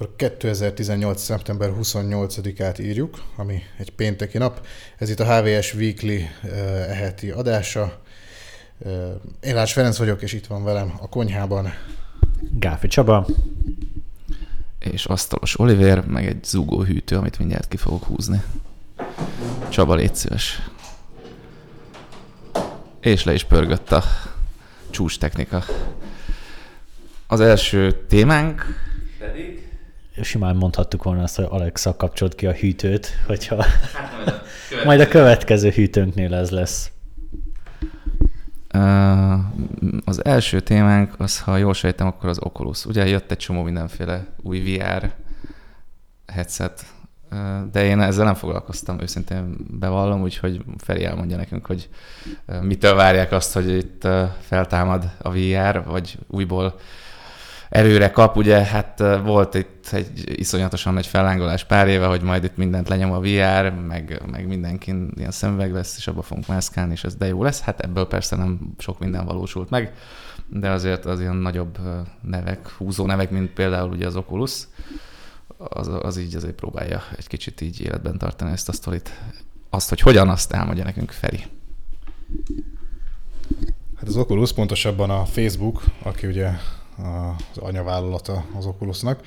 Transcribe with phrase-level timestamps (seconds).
[0.00, 1.20] akkor 2018.
[1.22, 4.66] szeptember 28-át írjuk, ami egy pénteki nap.
[4.96, 6.22] Ez itt a HVS Weekly
[6.88, 8.00] eheti adása.
[9.40, 11.72] Én Lász Ferenc vagyok, és itt van velem a konyhában.
[12.58, 13.26] Gáfi Csaba.
[14.78, 18.42] És asztalos Oliver, meg egy zúgóhűtő, amit mindjárt ki fogok húzni.
[19.68, 20.68] Csaba, légy szíves.
[23.00, 24.02] És le is pörgött a
[24.90, 25.64] csúcs technika.
[27.26, 28.64] Az első témánk
[29.18, 29.67] pedig
[30.22, 34.84] simán mondhattuk volna azt, hogy Alexa kapcsolt ki a hűtőt, hogyha hát majd, a következő.
[34.84, 36.90] majd a következő hűtőnknél ez lesz.
[40.04, 42.84] Az első témánk az, ha jól sejtem, akkor az Oculus.
[42.84, 45.10] Ugye jött egy csomó mindenféle új VR
[46.26, 46.84] headset,
[47.72, 51.88] de én ezzel nem foglalkoztam, őszintén bevallom, úgyhogy Feri elmondja nekünk, hogy
[52.60, 54.08] mitől várják azt, hogy itt
[54.40, 56.78] feltámad a VR, vagy újból
[57.68, 58.36] erőre kap.
[58.36, 63.12] Ugye hát volt itt egy iszonyatosan nagy fellángolás pár éve, hogy majd itt mindent lenyom
[63.12, 67.26] a VR, meg, meg mindenkin ilyen szemüveg lesz, és abba fogunk mászkálni, és ez de
[67.26, 67.60] jó lesz.
[67.60, 69.92] Hát ebből persze nem sok minden valósult meg,
[70.46, 71.78] de azért az ilyen nagyobb
[72.22, 74.66] nevek, húzó nevek, mint például ugye az Oculus,
[75.58, 79.20] az, az így azért próbálja egy kicsit így életben tartani ezt a sztorit.
[79.70, 81.44] Azt, hogy hogyan, azt elmondja nekünk Feri.
[83.96, 86.50] Hát az Oculus, pontosabban a Facebook, aki ugye
[86.98, 89.20] az anyavállalata az Oculusnak.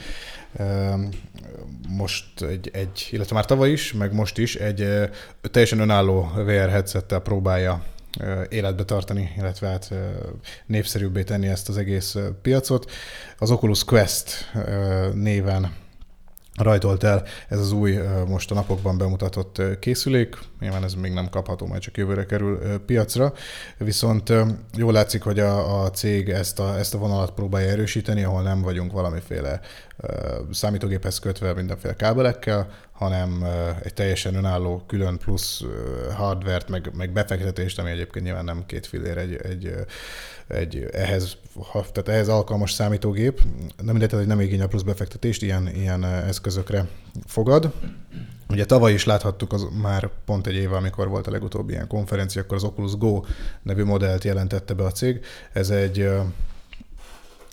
[1.88, 5.10] Most egy, egy, illetve már tavaly is, meg most is egy
[5.52, 7.84] teljesen önálló VR headsettel próbálja
[8.50, 9.94] életbe tartani, illetve hát
[10.66, 12.92] népszerűbbé tenni ezt az egész piacot.
[13.38, 14.52] Az Oculus Quest
[15.14, 15.74] néven
[16.58, 20.38] rajtolt el ez az új, most a napokban bemutatott készülék.
[20.60, 23.34] Nyilván ez még nem kapható, majd csak jövőre kerül piacra.
[23.78, 24.34] Viszont
[24.76, 28.62] jól látszik, hogy a, a cég ezt a, ezt a vonalat próbálja erősíteni, ahol nem
[28.62, 29.60] vagyunk valamiféle
[30.52, 33.46] számítógéphez kötve mindenféle kábelekkel, hanem
[33.84, 35.64] egy teljesen önálló külön plusz
[36.16, 39.74] hardvert, meg, meg befektetést, ami egyébként nyilván nem két fillér egy, egy,
[40.48, 41.38] egy ehhez,
[41.72, 43.42] tehát ehhez alkalmas számítógép.
[43.78, 46.88] Nem mindegy, hogy nem igényel plusz befektetést, ilyen, ilyen eszközökre
[47.26, 47.74] fogad.
[48.50, 52.42] Ugye tavaly is láthattuk az már pont egy éve, amikor volt a legutóbbi ilyen konferencia,
[52.42, 53.22] akkor az Oculus Go
[53.62, 55.26] nevű modellt jelentette be a cég.
[55.54, 56.10] Ez egy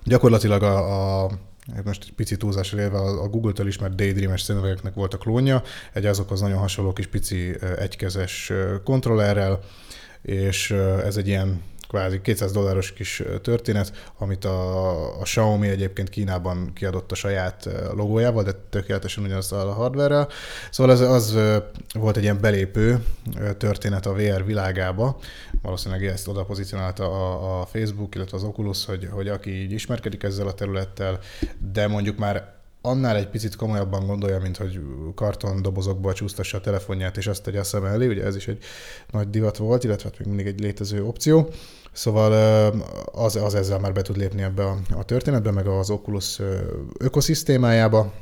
[0.05, 1.31] gyakorlatilag a, a
[1.85, 5.63] most egy pici túlzásra élve a Google-től ismert Daydream-es szemüvegeknek volt a klónja,
[5.93, 8.53] egy azokhoz nagyon hasonló kis pici egykezes
[8.85, 9.61] kontrollerrel,
[10.23, 10.71] és
[11.05, 17.13] ez egy ilyen kvázi 200 dolláros kis történet, amit a, a Xiaomi egyébként Kínában kiadott
[17.13, 20.27] a saját logójával, de tökéletesen ugyanazt a hardware
[20.71, 21.39] Szóval ez az
[21.93, 23.05] volt egy ilyen belépő
[23.59, 25.19] történet a VR világába.
[25.63, 30.23] Valószínűleg ezt oda pozícionálta a, a Facebook, illetve az Oculus, hogy, hogy aki így ismerkedik
[30.23, 31.19] ezzel a területtel,
[31.73, 34.81] de mondjuk már annál egy picit komolyabban gondolja, mint hogy
[35.15, 38.63] karton dobozokba csúsztassa a telefonját, és azt tegye a szem elé, ugye ez is egy
[39.11, 41.49] nagy divat volt, illetve hát még mindig egy létező opció.
[41.93, 42.33] Szóval
[43.13, 46.41] az, az ezzel már be tud lépni ebbe a, a történetbe, meg az Oculus
[46.99, 48.13] ökoszisztémájába.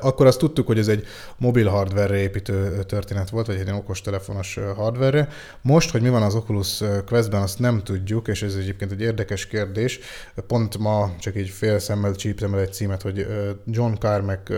[0.00, 5.28] Akkor azt tudtuk, hogy ez egy mobil hardware építő történet volt, vagy egy okostelefonos hardware.
[5.62, 9.46] Most, hogy mi van az Oculus Questben, azt nem tudjuk, és ez egyébként egy érdekes
[9.46, 9.98] kérdés.
[10.46, 13.26] Pont ma csak így fél szemmel csíptem el egy címet, hogy
[13.66, 14.52] John Carmack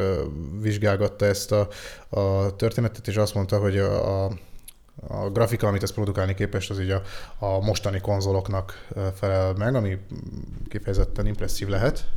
[0.61, 1.69] vizsgálgatta ezt a,
[2.09, 4.33] a történetet, és azt mondta, hogy a, a
[5.09, 7.03] a grafika, amit ez produkálni képes, az így a,
[7.39, 9.99] a mostani konzoloknak felel meg, ami
[10.69, 12.09] kifejezetten impresszív lehet.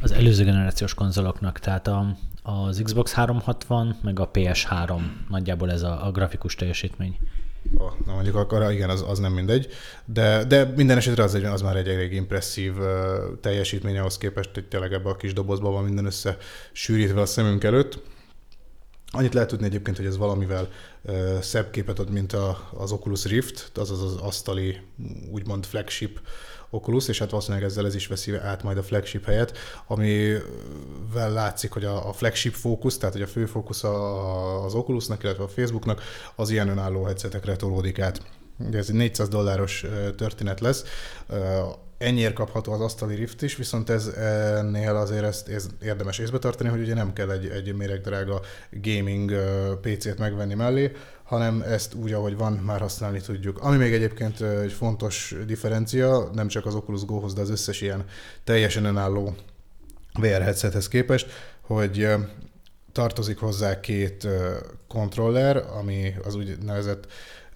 [0.00, 6.06] Az előző generációs konzoloknak, tehát a, az Xbox 360, meg a PS3 nagyjából ez a,
[6.06, 7.18] a grafikus teljesítmény.
[7.76, 9.68] Oh, na mondjuk akkor igen, az, az nem mindegy,
[10.04, 12.86] de, de minden esetre az, egy, az már egy elég impresszív uh,
[13.40, 16.36] teljesítmény ahhoz képest, hogy tényleg ebbe a kis dobozban van minden össze
[16.72, 17.98] sűrítve a szemünk előtt.
[19.14, 20.68] Annyit lehet tudni egyébként, hogy ez valamivel
[21.02, 24.80] uh, szebb képet ad, mint a, az Oculus Rift, azaz az asztali,
[25.30, 26.20] úgymond flagship
[26.70, 31.72] Oculus, és hát valószínűleg ezzel ez is veszi át majd a flagship helyet, amivel látszik,
[31.72, 33.84] hogy a, a flagship fókusz, tehát hogy a fő fókusz
[34.64, 36.02] az Oculusnak, illetve a Facebooknak
[36.36, 38.22] az ilyen önálló headsetekre tolódik át.
[38.58, 39.84] Ugye ez egy 400 dolláros
[40.16, 40.84] történet lesz
[42.02, 46.68] ennyiért kapható az asztali Rift is, viszont ez ennél azért ezt, ez érdemes észbe tartani,
[46.68, 48.40] hogy ugye nem kell egy, egy méregdrága
[48.70, 49.32] gaming
[49.80, 50.92] PC-t megvenni mellé,
[51.24, 53.58] hanem ezt úgy, ahogy van, már használni tudjuk.
[53.58, 58.04] Ami még egyébként egy fontos differencia, nem csak az Oculus Go-hoz, de az összes ilyen
[58.44, 59.34] teljesen önálló
[60.20, 62.08] VR headsethez képest, hogy
[62.92, 64.28] tartozik hozzá két
[64.88, 67.06] kontroller, ami az úgynevezett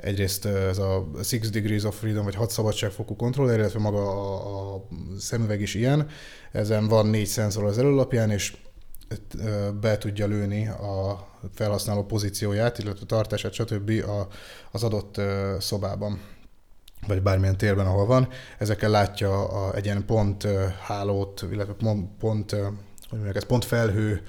[0.06, 4.86] egyrészt ez a Six Degrees of Freedom, vagy hat szabadságfokú kontroller, illetve maga a, a
[5.18, 6.08] szemüveg is ilyen.
[6.52, 8.56] Ezen van négy szenzor az előlapján, és
[9.80, 13.90] be tudja lőni a felhasználó pozícióját, illetve tartását, stb.
[13.90, 14.28] A,
[14.72, 15.20] az adott
[15.58, 16.20] szobában
[17.06, 18.28] vagy bármilyen térben, ahol van.
[18.58, 20.46] Ezekkel látja a, egy ilyen pont
[20.86, 24.22] hálót, illetve pont, pont, hogy mondják, ez pont felhő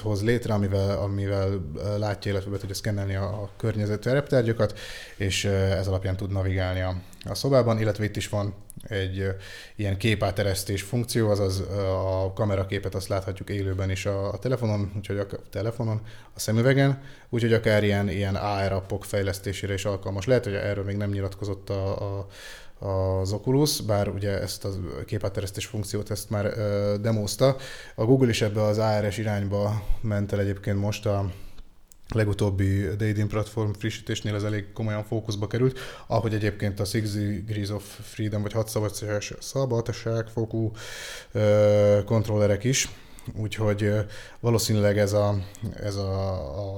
[0.00, 1.64] hoz létre, amivel, amivel
[1.98, 4.78] látja, illetve be tudja szkennelni a, a környezet tereptárgyakat,
[5.16, 6.94] és ez alapján tud navigálni a,
[7.24, 9.26] a szobában, illetve itt is van egy
[9.76, 15.26] ilyen képáteresztés funkció, azaz a kameraképet azt láthatjuk élőben is a, a telefonon, úgyhogy a
[15.50, 16.00] telefonon,
[16.34, 20.26] a szemüvegen, úgyhogy akár ilyen, ilyen AR appok fejlesztésére is alkalmas.
[20.26, 22.26] Lehet, hogy erről még nem nyilatkozott a, a
[22.78, 24.70] az Oculus, bár ugye ezt a
[25.06, 27.56] képátteresztés funkciót ezt már uh, demozta.
[27.94, 31.30] A Google is ebbe az ARS irányba ment el egyébként most a
[32.08, 37.98] legutóbbi Daydream platform frissítésnél ez elég komolyan fókuszba került, ahogy egyébként a Six Degrees of
[38.02, 38.68] Freedom, vagy hat
[39.40, 40.72] szabadság fokú
[42.04, 42.88] kontrollerek is,
[43.36, 43.92] Úgyhogy
[44.40, 45.34] valószínűleg ez a,
[45.82, 46.32] ez a,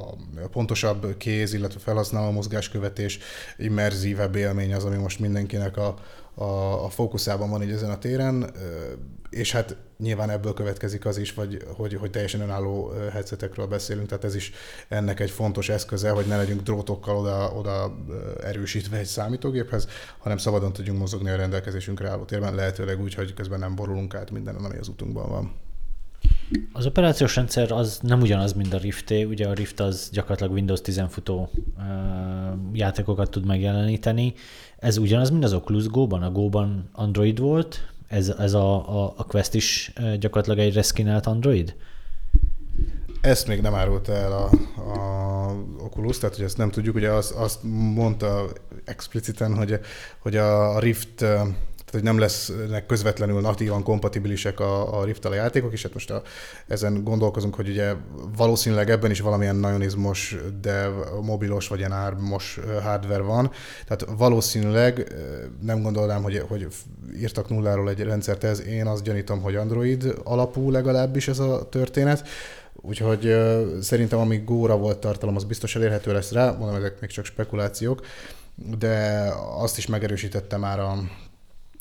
[0.07, 0.17] a
[0.51, 3.19] pontosabb kéz, illetve felhasználó mozgáskövetés,
[3.57, 5.95] immerzívebb élmény az, ami most mindenkinek a,
[6.35, 8.51] a, a fókuszában van így ezen a téren,
[9.31, 14.25] és hát nyilván ebből következik az is, vagy, hogy, hogy teljesen önálló headsetekről beszélünk, tehát
[14.25, 14.53] ez is
[14.89, 17.97] ennek egy fontos eszköze, hogy ne legyünk drótokkal oda, oda
[18.43, 19.89] erősítve egy számítógéphez,
[20.19, 24.31] hanem szabadon tudjunk mozogni a rendelkezésünkre álló térben, lehetőleg úgy, hogy közben nem borulunk át
[24.31, 25.66] minden, ami az utunkban van.
[26.73, 30.81] Az operációs rendszer az nem ugyanaz, mint a rift ugye a Rift az gyakorlatilag Windows
[30.81, 31.85] 10 futó uh,
[32.73, 34.35] játékokat tud megjeleníteni.
[34.79, 39.25] Ez ugyanaz, mint az Oculus Go-ban, a Go-ban Android volt, ez, ez a, a, a
[39.25, 41.75] Quest is gyakorlatilag egy reskinált Android?
[43.21, 44.51] Ezt még nem árulta el a,
[44.81, 47.59] a Oculus, tehát hogy ezt nem tudjuk, ugye azt, azt
[47.95, 48.45] mondta
[48.85, 49.79] expliciten, hogy,
[50.19, 51.25] hogy a Rift
[51.97, 56.23] hogy nem lesznek közvetlenül natívan kompatibilisek a, a rift a játékok, és hát most a,
[56.67, 57.95] ezen gondolkozunk, hogy ugye
[58.37, 60.89] valószínűleg ebben is valamilyen nagyon izmos, de
[61.23, 63.51] mobilos vagy ilyen ármos hardware van,
[63.87, 65.15] tehát valószínűleg
[65.61, 66.67] nem gondolnám, hogy, hogy
[67.17, 72.29] írtak nulláról egy rendszert ez, én azt gyanítom, hogy Android alapú legalábbis ez a történet,
[72.81, 77.11] Úgyhogy uh, szerintem amíg góra volt tartalom, az biztos elérhető lesz rá, mondom, ezek még
[77.11, 78.01] csak spekulációk,
[78.79, 79.27] de
[79.59, 80.99] azt is megerősítette már a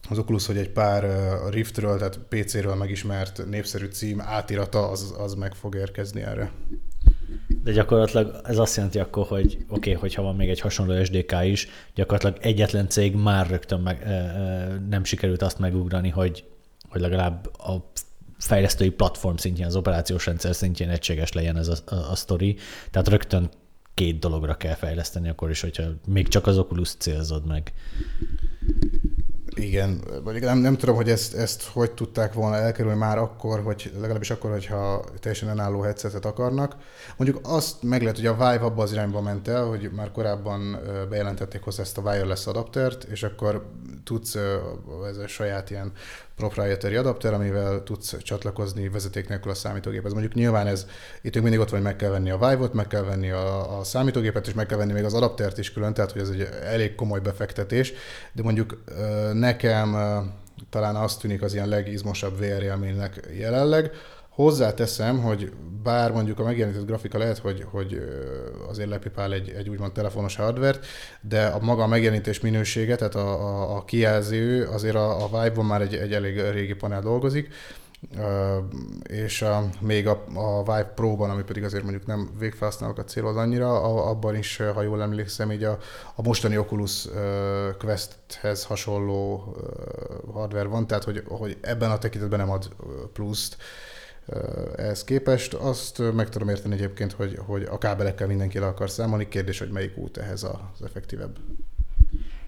[0.09, 1.03] az Oculus, hogy egy pár
[1.45, 6.51] a Riftről, tehát PC-ről megismert népszerű cím átirata, az, az meg fog érkezni erre.
[7.63, 11.35] De gyakorlatilag ez azt jelenti akkor, hogy oké, okay, hogyha van még egy hasonló SDK
[11.43, 14.05] is, gyakorlatilag egyetlen cég már rögtön meg,
[14.89, 16.43] nem sikerült azt megugrani, hogy,
[16.89, 17.91] hogy legalább a
[18.37, 22.57] fejlesztői platform szintjén, az operációs rendszer szintjén egységes legyen ez a, a, a sztori.
[22.91, 23.49] Tehát rögtön
[23.93, 27.73] két dologra kell fejleszteni, akkor is, hogyha még csak az Oculus célzod meg.
[29.55, 33.91] Igen, vagy nem, nem tudom, hogy ezt, ezt hogy tudták volna elkerülni már akkor, hogy
[33.99, 36.75] legalábbis akkor, hogyha teljesen önálló headsetet akarnak.
[37.17, 40.79] Mondjuk azt meg lehet, hogy a Vive abba az irányba ment el, hogy már korábban
[41.09, 43.65] bejelentették hozzá ezt a wireless adaptert, és akkor
[44.03, 44.35] tudsz
[45.09, 45.91] ez a saját ilyen
[46.35, 50.11] proprietary adapter, amivel tudsz csatlakozni vezeték nélkül a számítógéphez.
[50.11, 50.87] Mondjuk nyilván ez,
[51.21, 53.83] itt mindig ott van, hogy meg kell venni a Vive-ot, meg kell venni a, a
[53.83, 56.95] számítógépet, és meg kell venni még az adaptert is külön, tehát hogy ez egy elég
[56.95, 57.93] komoly befektetés,
[58.31, 58.83] de mondjuk
[59.33, 59.95] nekem
[60.69, 63.91] talán azt tűnik az ilyen legizmosabb VR élménynek jelenleg,
[64.35, 65.51] Hozzáteszem, hogy
[65.83, 68.01] bár mondjuk a megjelenített grafika lehet, hogy, hogy
[68.69, 70.85] azért lepipál egy, egy úgymond telefonos hardvert,
[71.21, 75.65] de a maga a megjelenítés minősége, tehát a, a, a kijelző, azért a, a Vive-on
[75.65, 77.53] már egy, egy elég régi panel dolgozik,
[79.03, 83.81] és a, még a, a Vive Pro-ban, ami pedig azért mondjuk nem végfelhasználókat céloz annyira,
[83.81, 85.77] a, abban is, ha jól emlékszem, így a,
[86.15, 87.07] a mostani Oculus
[87.79, 89.55] Quest-hez hasonló
[90.33, 92.69] hardware van, tehát hogy, hogy ebben a tekintetben nem ad
[93.13, 93.57] pluszt,
[94.75, 95.53] ehhez képest.
[95.53, 99.27] Azt meg tudom érteni egyébként, hogy, hogy a kábelekkel mindenki le akar számolni.
[99.27, 101.37] Kérdés, hogy melyik út ehhez az effektívebb.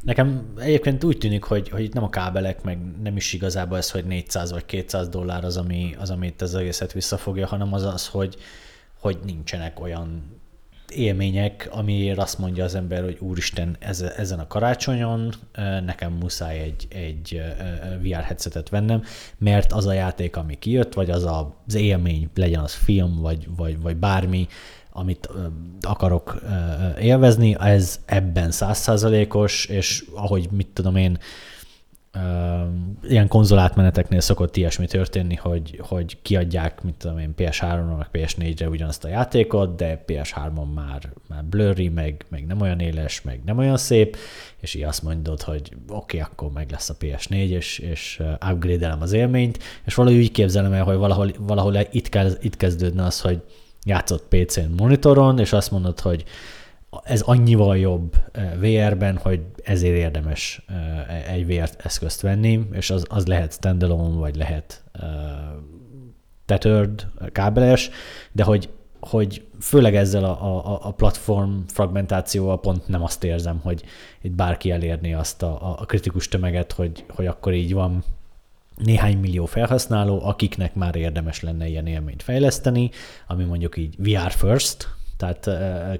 [0.01, 3.91] Nekem egyébként úgy tűnik, hogy, hogy itt nem a kábelek, meg nem is igazából ez,
[3.91, 8.07] hogy 400 vagy 200 dollár az, ami, az amit az egészet visszafogja, hanem az az,
[8.07, 8.37] hogy,
[8.99, 10.36] hogy nincsenek olyan
[10.91, 15.33] élmények, amiért azt mondja az ember, hogy úristen, ez, ezen a karácsonyon
[15.85, 17.41] nekem muszáj egy, egy
[18.01, 19.03] VR headsetet vennem,
[19.37, 23.47] mert az a játék, ami kijött, vagy az a, az élmény, legyen az film, vagy,
[23.55, 24.47] vagy, vagy bármi,
[24.91, 25.29] amit
[25.81, 26.41] akarok
[26.99, 31.17] élvezni, ez ebben százszázalékos, és ahogy mit tudom én,
[33.07, 39.03] ilyen konzolátmeneteknél szokott ilyesmi történni, hogy, hogy kiadják, mint tudom én, PS3-ra, meg PS4-re ugyanazt
[39.03, 43.77] a játékot, de PS3-on már, már blurry, meg, meg nem olyan éles, meg nem olyan
[43.77, 44.17] szép,
[44.61, 48.21] és így azt mondod, hogy oké, okay, akkor meg lesz a PS4, és, és
[48.51, 53.03] upgrade-elem az élményt, és valahogy úgy képzelem el, hogy valahol, valahol itt, kezd, itt kezdődne
[53.03, 53.41] az, hogy
[53.85, 56.23] játszott PC-n monitoron, és azt mondod, hogy
[57.03, 63.05] ez annyival jobb eh, VR-ben, hogy ezért érdemes eh, egy VR eszközt venni, és az,
[63.09, 65.03] az lehet standalone, vagy lehet uh,
[66.45, 67.89] tethered, kábeles,
[68.31, 73.83] de hogy, hogy főleg ezzel a, a, a platform fragmentációval pont nem azt érzem, hogy
[74.21, 78.03] itt bárki elérni azt a, a kritikus tömeget, hogy, hogy akkor így van
[78.75, 82.89] néhány millió felhasználó, akiknek már érdemes lenne ilyen élményt fejleszteni,
[83.27, 85.49] ami mondjuk így VR first, tehát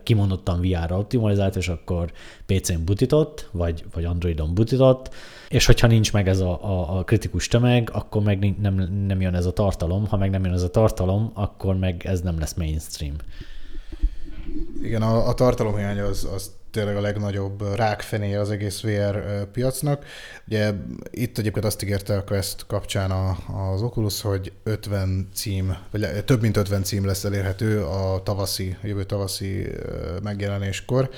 [0.04, 2.12] kimondottan VR-ra optimalizált, és akkor
[2.46, 5.14] PC-n butított, vagy, vagy Androidon butított,
[5.50, 8.74] és hogyha nincs meg ez a, a, a kritikus tömeg, akkor meg nem,
[9.08, 12.22] nem jön ez a tartalom, ha meg nem jön ez a tartalom, akkor meg ez
[12.22, 13.16] nem lesz mainstream.
[14.82, 20.06] Igen, a, a tartalomhiány az, az tényleg a legnagyobb rákfené az egész VR piacnak.
[20.48, 20.72] Ugye
[21.12, 23.38] itt egyébként azt ígérte a Quest kapcsán a,
[23.72, 29.04] az Oculus, hogy 50 cím, vagy több mint 50 cím lesz elérhető a tavaszi, jövő
[29.04, 29.68] tavaszi
[30.24, 31.10] megjelenéskor.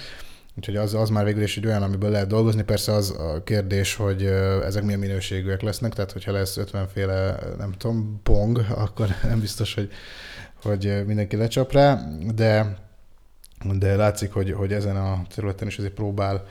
[0.58, 2.64] Úgyhogy az, az már végül is egy olyan, amiből lehet dolgozni.
[2.64, 4.24] Persze az a kérdés, hogy
[4.66, 9.74] ezek milyen minőségűek lesznek, tehát hogyha lesz 50 féle, nem tudom, pong, akkor nem biztos,
[9.74, 9.90] hogy,
[10.62, 12.00] hogy mindenki lecsap rá,
[12.36, 12.78] de
[13.64, 16.46] de látszik, hogy, hogy ezen a területen is azért próbál,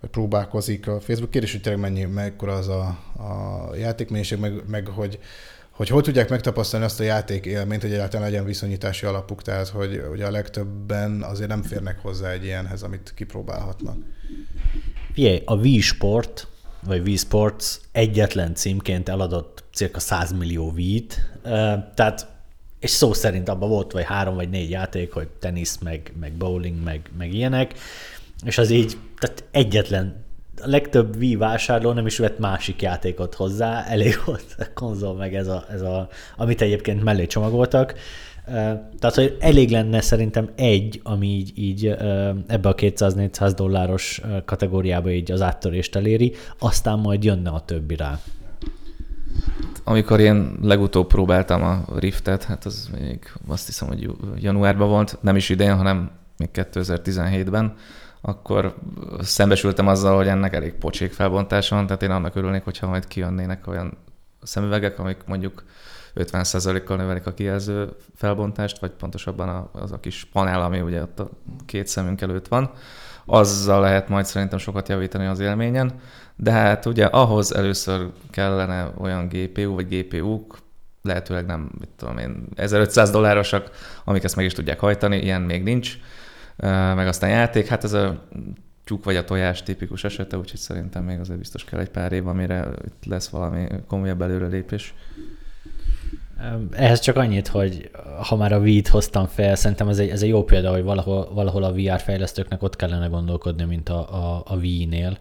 [0.00, 1.30] vagy próbálkozik a Facebook.
[1.30, 2.82] Kérdés, hogy tényleg mennyi, mekkora az a,
[3.16, 5.18] a játékmennyiség, meg, meg hogy,
[5.70, 10.02] hogy hogy tudják megtapasztalni azt a játék élményt, hogy egyáltalán legyen viszonyítási alapuk, tehát hogy
[10.12, 13.96] ugye a legtöbben azért nem férnek hozzá egy ilyenhez, amit kipróbálhatnak.
[15.12, 16.46] Figyelj, a Wii Sport,
[16.80, 21.30] vagy Wii Sports egyetlen címként eladott cirka 100 millió Wii-t,
[21.94, 22.35] tehát
[22.86, 26.84] és szó szerint abban volt vagy három vagy négy játék, hogy tenisz, meg, meg bowling,
[26.84, 27.74] meg, meg ilyenek,
[28.44, 30.24] és az így, tehát egyetlen,
[30.60, 35.34] a legtöbb Wii vásárló nem is vett másik játékot hozzá, elég volt a konzol, meg
[35.34, 37.94] ez a, ez a amit egyébként mellé csomagoltak.
[38.98, 41.86] Tehát, hogy elég lenne szerintem egy, ami így, így
[42.46, 48.20] ebbe a 200-400 dolláros kategóriába így az áttörést eléri, aztán majd jönne a többi rá
[49.88, 55.36] amikor én legutóbb próbáltam a Riftet, hát az még azt hiszem, hogy januárban volt, nem
[55.36, 57.74] is idén, hanem még 2017-ben,
[58.20, 58.74] akkor
[59.20, 63.66] szembesültem azzal, hogy ennek elég pocsék felbontása van, tehát én annak örülnék, hogyha majd kijönnének
[63.66, 63.96] olyan
[64.42, 65.64] szemüvegek, amik mondjuk
[66.14, 71.30] 50%-kal növelik a kijelző felbontást, vagy pontosabban az a kis panel, ami ugye ott a
[71.66, 72.70] két szemünk előtt van.
[73.26, 75.92] Azzal lehet majd szerintem sokat javítani az élményen.
[76.36, 80.58] De hát ugye ahhoz először kellene olyan GPU vagy GPU-k,
[81.02, 83.70] lehetőleg nem, mit tudom én, 1500 dollárosak,
[84.04, 85.98] amik ezt meg is tudják hajtani, ilyen még nincs.
[86.94, 88.26] Meg aztán játék, hát ez a
[88.84, 92.26] tyúk vagy a tojás tipikus esete, úgyhogy szerintem még azért biztos kell egy pár év,
[92.26, 94.94] amire itt lesz valami komolyabb előrelépés.
[96.70, 97.90] Ehhez csak annyit, hogy
[98.22, 101.28] ha már a Wii-t hoztam fel, szerintem ez egy, ez egy jó példa, hogy valahol,
[101.34, 105.18] valahol a VR fejlesztőknek ott kellene gondolkodni, mint a, a, a Wii-nél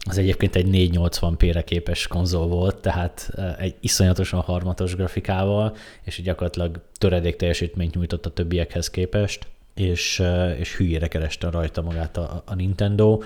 [0.00, 7.36] az egyébként egy 480p-re képes konzol volt, tehát egy iszonyatosan harmatos grafikával, és gyakorlatilag töredék
[7.36, 10.22] teljesítményt nyújtott a többiekhez képest, és,
[10.58, 13.18] és hülyére kereste rajta magát a, a Nintendo.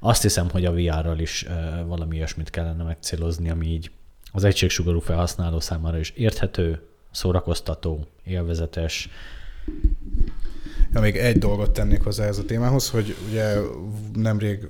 [0.00, 1.46] Azt hiszem, hogy a VR-ral is
[1.86, 3.90] valami olyasmit kellene megcélozni, ami így
[4.32, 9.08] az egységsugarú felhasználó számára is érthető, szórakoztató, élvezetes.
[10.92, 13.56] Ja, még egy dolgot tennék hozzá ez a témához, hogy ugye
[14.14, 14.68] nemrég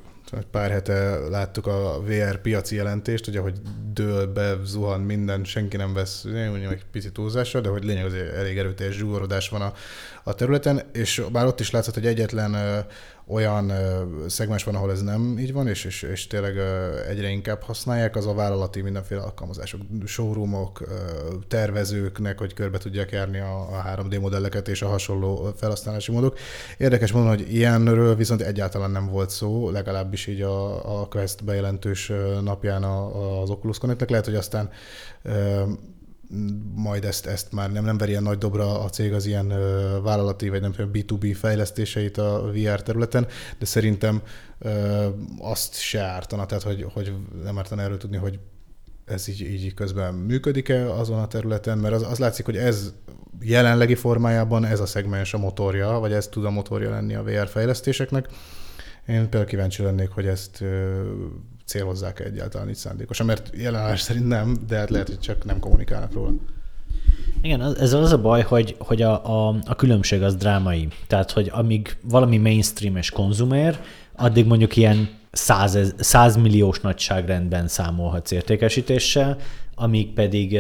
[0.51, 3.61] pár hete láttuk a VR piaci jelentést, ugye, hogy
[3.93, 8.15] dől be, zuhan minden, senki nem vesz, mondjuk egy picit túlzásra, de hogy lényeg az
[8.15, 9.73] elég erőteljes zsugorodás van a,
[10.23, 12.85] a területen, és bár ott is látszott, hogy egyetlen
[13.27, 13.73] olyan
[14.27, 16.57] szegmens van, ahol ez nem így van, és, és, és tényleg
[17.09, 20.83] egyre inkább használják, az a vállalati mindenféle alkalmazások, showroomok,
[21.49, 26.39] tervezőknek, hogy körbe tudják járni a, a 3D modelleket és a hasonló felhasználási módok.
[26.79, 32.13] Érdekes mondani, hogy ilyenről viszont egyáltalán nem volt szó, legalábbis így a, a Quest bejelentős
[32.43, 34.11] napján az Oculus Connect-nek.
[34.11, 34.71] Lehet, hogy aztán
[36.75, 39.49] majd ezt, ezt már nem, nem veri ilyen nagy dobra a cég az ilyen
[40.03, 43.27] vállalati vagy nem B2B fejlesztéseit a VR területen,
[43.59, 44.23] de szerintem
[44.59, 45.07] ö,
[45.39, 47.13] azt se ártana, tehát hogy, hogy
[47.45, 48.39] nem ártana erről tudni, hogy
[49.05, 52.93] ez így, így közben működik-e azon a területen, mert az, az látszik, hogy ez
[53.41, 57.49] jelenlegi formájában ez a szegmens a motorja, vagy ez tud a motorja lenni a VR
[57.49, 58.29] fejlesztéseknek.
[59.07, 60.65] Én például kíváncsi lennék, hogy ezt
[61.73, 66.13] célozzák egyáltalán így szándékosan, mert jelenállás szerint nem, de hát lehet, hogy csak nem kommunikálnak
[66.13, 66.31] róla.
[67.43, 70.89] Igen, ez az a baj, hogy, hogy a, a, a különbség az drámai.
[71.07, 73.81] Tehát, hogy amíg valami mainstream és konzumer,
[74.17, 79.37] addig mondjuk ilyen 100, 100 milliós nagyságrendben számolhatsz értékesítéssel,
[79.75, 80.55] amíg pedig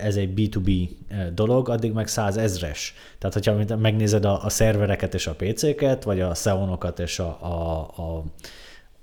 [0.00, 0.88] ez egy B2B
[1.34, 2.94] dolog, addig meg 100 ezres.
[3.18, 7.80] Tehát, hogyha megnézed a, a szervereket és a PC-ket, vagy a Xeonokat és a, a,
[7.80, 8.24] a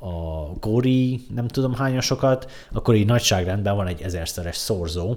[0.03, 5.15] a Gori nem tudom hányasokat, akkor így nagyságrendben van egy ezerszeres szorzó,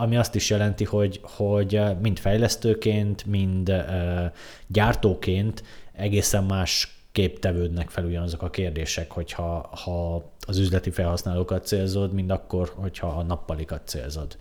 [0.00, 3.84] ami azt is jelenti, hogy, hogy mind fejlesztőként, mind
[4.66, 12.12] gyártóként egészen más kép tevődnek fel ugyanazok a kérdések, hogyha ha az üzleti felhasználókat célzod,
[12.12, 14.36] mint akkor, hogyha a nappalikat célzod.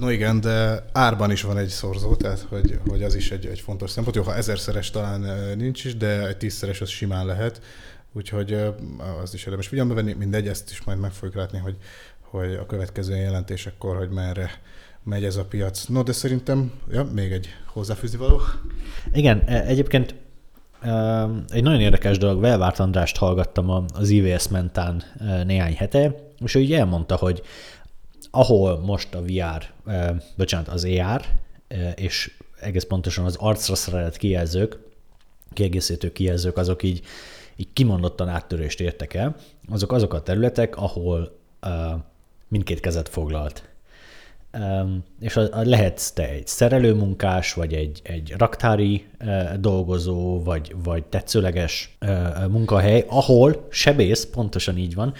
[0.00, 3.60] No igen, de árban is van egy szorzó, tehát hogy, hogy az is egy, egy
[3.60, 4.16] fontos szempont.
[4.16, 7.60] Jó, ha ezerszeres talán nincs is, de egy tízszeres az simán lehet,
[8.12, 8.52] úgyhogy
[9.22, 10.12] az is érdemes figyelembe venni.
[10.12, 11.76] Mindegy, ezt is majd meg fogjuk látni, hogy,
[12.20, 14.50] hogy a következő jelentésekkor, hogy merre
[15.04, 15.84] megy ez a piac.
[15.84, 18.40] No, de szerintem, ja, még egy hozzáfűzni való.
[19.12, 20.14] Igen, e, egyébként
[21.48, 25.02] egy nagyon érdekes dolog, Velvárt Andrást hallgattam az IVS mentán
[25.46, 27.42] néhány hete, és ő így elmondta, hogy
[28.34, 29.72] ahol most a VR,
[30.36, 31.22] bocsánat, az AR,
[31.94, 34.78] és egész pontosan az arcra szerelt kijelzők,
[35.52, 37.00] kiegészítő kijelzők, azok így,
[37.56, 39.36] így kimondottan áttörést értek el,
[39.68, 41.38] azok azok a területek, ahol
[42.48, 43.70] mindkét kezet foglalt.
[45.20, 49.06] És lehetsz te egy szerelőmunkás, vagy egy, egy raktári
[49.60, 51.96] dolgozó, vagy, vagy tetszőleges
[52.48, 55.14] munkahely, ahol sebész, pontosan így van,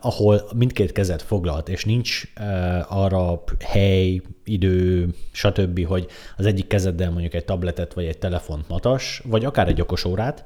[0.00, 2.22] ahol mindkét kezet foglalt, és nincs
[2.88, 6.06] arra hely, idő, stb., hogy
[6.36, 10.44] az egyik kezeddel mondjuk egy tabletet vagy egy telefont matas, vagy akár egy okos órát,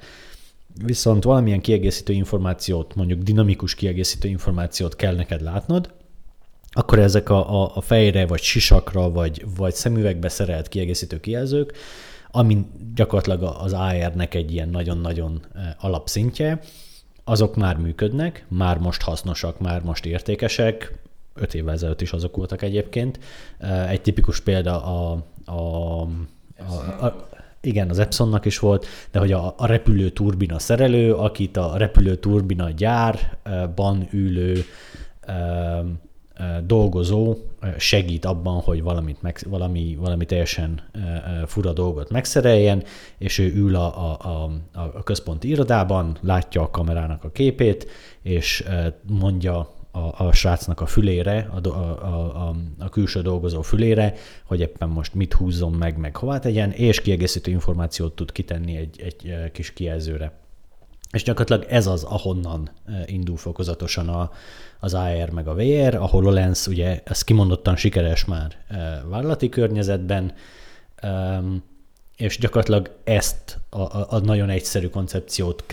[0.85, 5.93] viszont valamilyen kiegészítő információt, mondjuk dinamikus kiegészítő információt kell neked látnod,
[6.75, 11.73] akkor ezek a, a, a fejre, vagy sisakra, vagy, vagy szemüvegbe szerelt kiegészítő kijelzők,
[12.31, 16.61] ami gyakorlatilag az AR-nek egy ilyen nagyon-nagyon e, alapszintje,
[17.25, 20.93] azok már működnek, már most hasznosak, már most értékesek,
[21.35, 23.19] öt évvel ezelőtt is azok voltak egyébként.
[23.89, 27.29] Egy tipikus példa a, a, a, a
[27.61, 32.17] igen, az Epsonnak is volt, de hogy a, a repülő turbina szerelő, akit a repülő
[32.17, 34.65] turbina gyárban ülő
[36.67, 37.37] dolgozó
[37.79, 40.81] segít abban, hogy valamit, meg, valami, valami teljesen
[41.47, 42.83] fura dolgot megszereljen,
[43.19, 47.87] és ő ül a, a, a, a központi irodában, látja a kamerának a képét,
[48.23, 48.65] és
[49.09, 54.89] mondja a, a srácnak a fülére, a, a, a, a külső dolgozó fülére, hogy éppen
[54.89, 59.73] most mit húzzon meg, meg hová tegyen, és kiegészítő információt tud kitenni egy, egy kis
[59.73, 60.41] kijelzőre.
[61.13, 62.71] És gyakorlatilag ez az, ahonnan
[63.07, 64.31] indul fokozatosan a,
[64.85, 68.57] az AR meg a VR, a Lens ugye ez kimondottan sikeres már
[69.09, 70.33] vállalati környezetben,
[72.17, 75.65] és gyakorlatilag ezt a, a, a nagyon egyszerű koncepciót,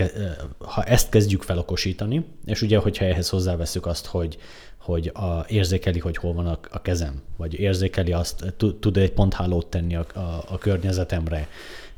[0.58, 4.38] ha ezt kezdjük felokosítani, és ugye, hogyha ehhez hozzáveszünk azt, hogy,
[4.78, 9.66] hogy a, érzékeli, hogy hol van a, a kezem, vagy érzékeli azt, tud egy ponthálót
[9.66, 11.48] tenni a, a, a környezetemre,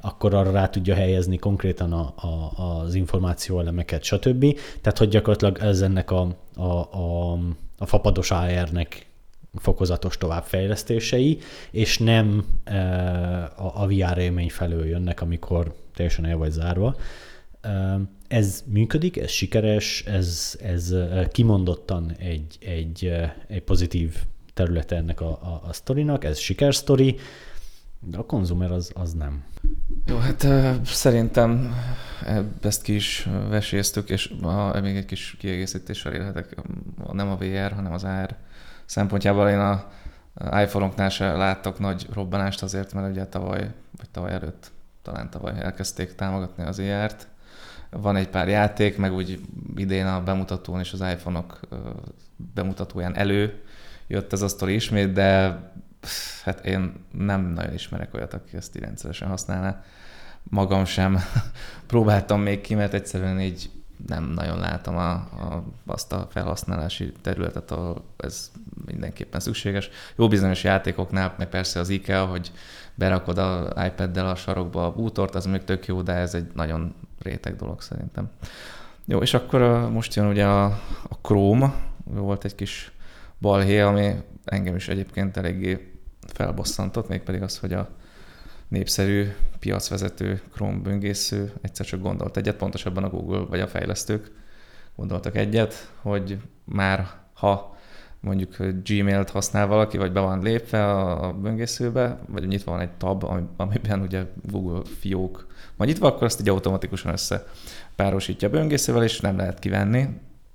[0.05, 4.59] akkor arra rá tudja helyezni konkrétan a, a, az információelemeket, stb.
[4.81, 7.33] Tehát, hogy gyakorlatilag ez ennek a, a, a,
[7.79, 9.07] a fapados AR-nek
[9.55, 11.39] fokozatos továbbfejlesztései,
[11.71, 12.77] és nem e,
[13.57, 16.97] a, a VR élmény felől jönnek, amikor teljesen el vagy zárva.
[17.61, 20.95] E, ez működik, ez sikeres, ez, ez
[21.33, 23.13] kimondottan egy, egy,
[23.49, 24.17] egy pozitív
[24.55, 27.17] területe ennek a, a, a sztorinak, ez sikersztori,
[28.05, 29.45] de a konzumer az, az nem.
[30.07, 30.47] Jó, hát
[30.85, 31.75] szerintem
[32.63, 36.57] ezt ki is veséztük, és ha még egy kis kiegészítéssel élhetek,
[37.13, 38.37] nem a VR, hanem az AR
[38.85, 39.91] szempontjából én a
[40.35, 44.71] iPhone-oknál se láttok nagy robbanást azért, mert ugye tavaly, vagy tavaly előtt,
[45.03, 47.29] talán tavaly elkezdték támogatni az AR-t.
[47.91, 49.41] Van egy pár játék, meg úgy
[49.77, 51.61] idén a bemutatón és az iPhone-ok
[52.55, 53.63] bemutatóján elő
[54.07, 55.59] jött ez a sztori ismét, de
[56.45, 59.83] hát én nem nagyon ismerek olyat, aki ezt így rendszeresen használná.
[60.43, 61.19] Magam sem
[61.87, 63.71] próbáltam még ki, mert egyszerűen így
[64.07, 68.51] nem nagyon látom a, a, azt a felhasználási területet, ahol ez
[68.87, 69.91] mindenképpen szükséges.
[70.17, 72.53] Jó bizonyos játékoknál, meg persze az IKEA, hogy
[72.95, 76.95] berakod a iPad-del a sarokba a bútort, az még tök jó, de ez egy nagyon
[77.19, 78.31] réteg dolog szerintem.
[79.05, 80.65] Jó, és akkor most jön ugye a,
[81.09, 82.93] a Chrome, volt egy kis
[83.41, 85.92] balhé, ami engem is egyébként eléggé
[86.27, 87.89] felbosszantott, mégpedig az, hogy a
[88.69, 94.31] népszerű piacvezető Chrome böngésző egyszer csak gondolt egyet, pontosabban a Google vagy a fejlesztők
[94.97, 97.77] gondoltak egyet, hogy már ha
[98.21, 103.25] mondjuk Gmail-t használ valaki, vagy be van lépve a böngészőbe, vagy nyitva van egy tab,
[103.57, 107.47] amiben ugye Google fiók van nyitva, akkor azt így automatikusan össze
[107.97, 110.09] párosítja a böngészővel, és nem lehet kivenni.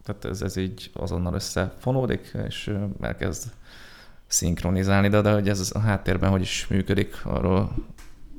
[0.03, 3.51] Tehát ez, ez így azonnal összefonódik, és elkezd
[4.27, 7.75] szinkronizálni, de, de hogy ez a háttérben hogy is működik, arról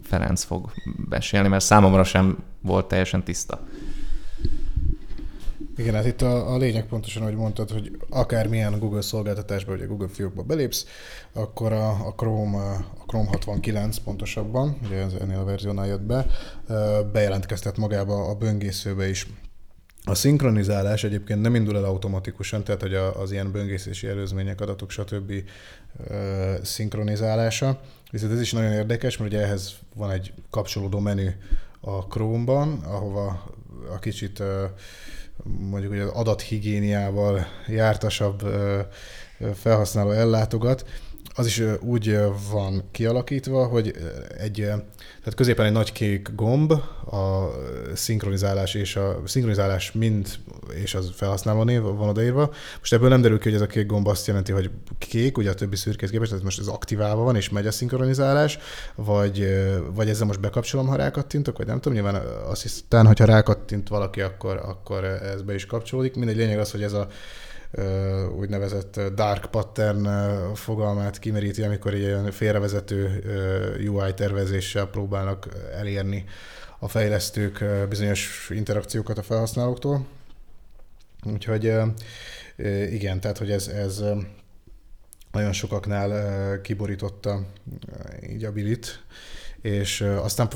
[0.02, 0.72] Ferenc fog
[1.08, 3.60] besélni, mert számomra sem volt teljesen tiszta.
[5.76, 9.86] Igen, hát itt a, a lényeg pontosan, hogy mondtad, hogy akármilyen Google szolgáltatásba, vagy a
[9.86, 10.86] Google fiókba belépsz,
[11.32, 12.58] akkor a, a Chrome,
[12.98, 16.26] a Chrome 69 pontosabban, ugye ez ennél a verziónál jött be,
[17.12, 19.26] bejelentkeztet magába a böngészőbe is.
[20.08, 25.32] A szinkronizálás egyébként nem indul el automatikusan, tehát hogy az ilyen böngészési előzmények, adatok, stb.
[26.62, 27.80] szinkronizálása.
[28.10, 31.28] Viszont ez is nagyon érdekes, mert ugye ehhez van egy kapcsolódó menü
[31.80, 33.52] a Chrome-ban, ahova
[33.94, 34.42] a kicsit
[35.44, 38.42] mondjuk hogy az adathigiéniával jártasabb
[39.54, 40.84] felhasználó ellátogat,
[41.38, 42.18] az is úgy
[42.50, 43.94] van kialakítva, hogy
[44.38, 46.72] egy, tehát középen egy nagy kék gomb,
[47.10, 47.50] a
[47.94, 50.28] szinkronizálás és a szinkronizálás mind
[50.74, 52.50] és az felhasználó név van odaírva.
[52.78, 55.50] Most ebből nem derül ki, hogy ez a kék gomb azt jelenti, hogy kék, ugye
[55.50, 58.58] a többi szürkés képest, tehát most ez aktiválva van, és megy a szinkronizálás,
[58.94, 59.46] vagy,
[59.94, 64.20] vagy ezzel most bekapcsolom, ha rákattintok, vagy nem tudom, nyilván azt hiszem, hogyha rákattint valaki,
[64.20, 66.14] akkor, akkor ez be is kapcsolódik.
[66.14, 67.08] Mindegy lényeg az, hogy ez a
[68.38, 70.08] úgynevezett dark pattern
[70.54, 73.22] fogalmát kimeríti, amikor ilyen félrevezető
[73.88, 76.24] UI tervezéssel próbálnak elérni
[76.78, 80.06] a fejlesztők bizonyos interakciókat a felhasználóktól.
[81.24, 81.72] Úgyhogy
[82.90, 84.02] igen, tehát hogy ez, ez
[85.32, 87.46] nagyon sokaknál kiborította
[88.30, 89.02] így a bilit,
[89.62, 90.48] és aztán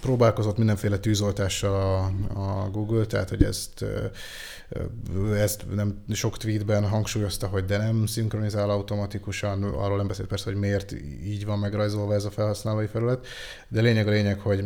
[0.00, 3.84] próbálkozott mindenféle tűzoltással a, a Google, tehát hogy ezt
[5.36, 10.60] ezt nem sok tweetben hangsúlyozta, hogy de nem szinkronizál automatikusan, arról nem beszélt persze, hogy
[10.60, 10.92] miért
[11.24, 13.26] így van megrajzolva ez a felhasználói felület,
[13.68, 14.64] de lényeg a lényeg, hogy,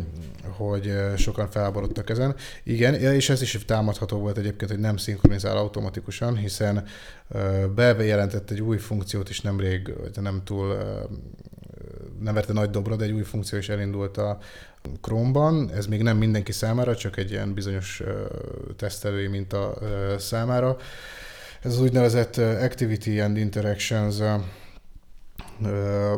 [0.57, 2.35] hogy sokan felborodtak ezen.
[2.63, 6.85] Igen, és ez is támadható volt egyébként, hogy nem szinkronizál automatikusan, hiszen
[7.75, 10.77] bejelentett egy új funkciót is nemrég, nem túl
[12.21, 14.39] nem verte nagy dobra, de egy új funkció is elindult a
[15.01, 15.71] Chrome-ban.
[15.71, 18.03] Ez még nem mindenki számára, csak egy ilyen bizonyos
[18.77, 19.75] tesztelői minta
[20.19, 20.77] számára.
[21.63, 24.21] Ez az úgynevezett Activity and Interactions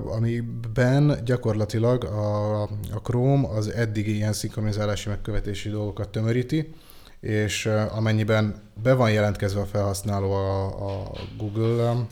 [0.07, 6.75] amiben gyakorlatilag a, a Chrome az eddigi ilyen szinkronizálási megkövetési dolgokat tömöríti,
[7.21, 12.07] és amennyiben be van jelentkezve a felhasználó a, a Google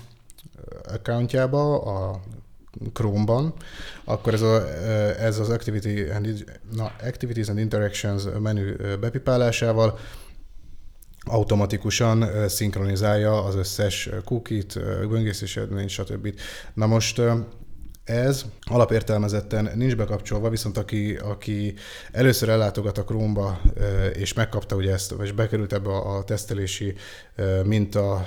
[0.95, 2.21] accountjába, a
[2.93, 3.55] Chrome-ban,
[4.05, 4.69] akkor ez, a,
[5.19, 6.45] ez az Activity and,
[6.77, 9.99] na, Activities and Interactions menü bepipálásával
[11.25, 16.35] automatikusan szinkronizálja az összes cookie-t, böngészési eredményt, stb.
[16.75, 17.21] Na most
[18.05, 21.75] ez alapértelmezetten nincs bekapcsolva, viszont aki, aki
[22.13, 23.61] először ellátogat a Chrome-ba,
[24.13, 26.95] és megkapta ugye ezt, vagy bekerült ebbe a tesztelési
[27.65, 28.27] minta,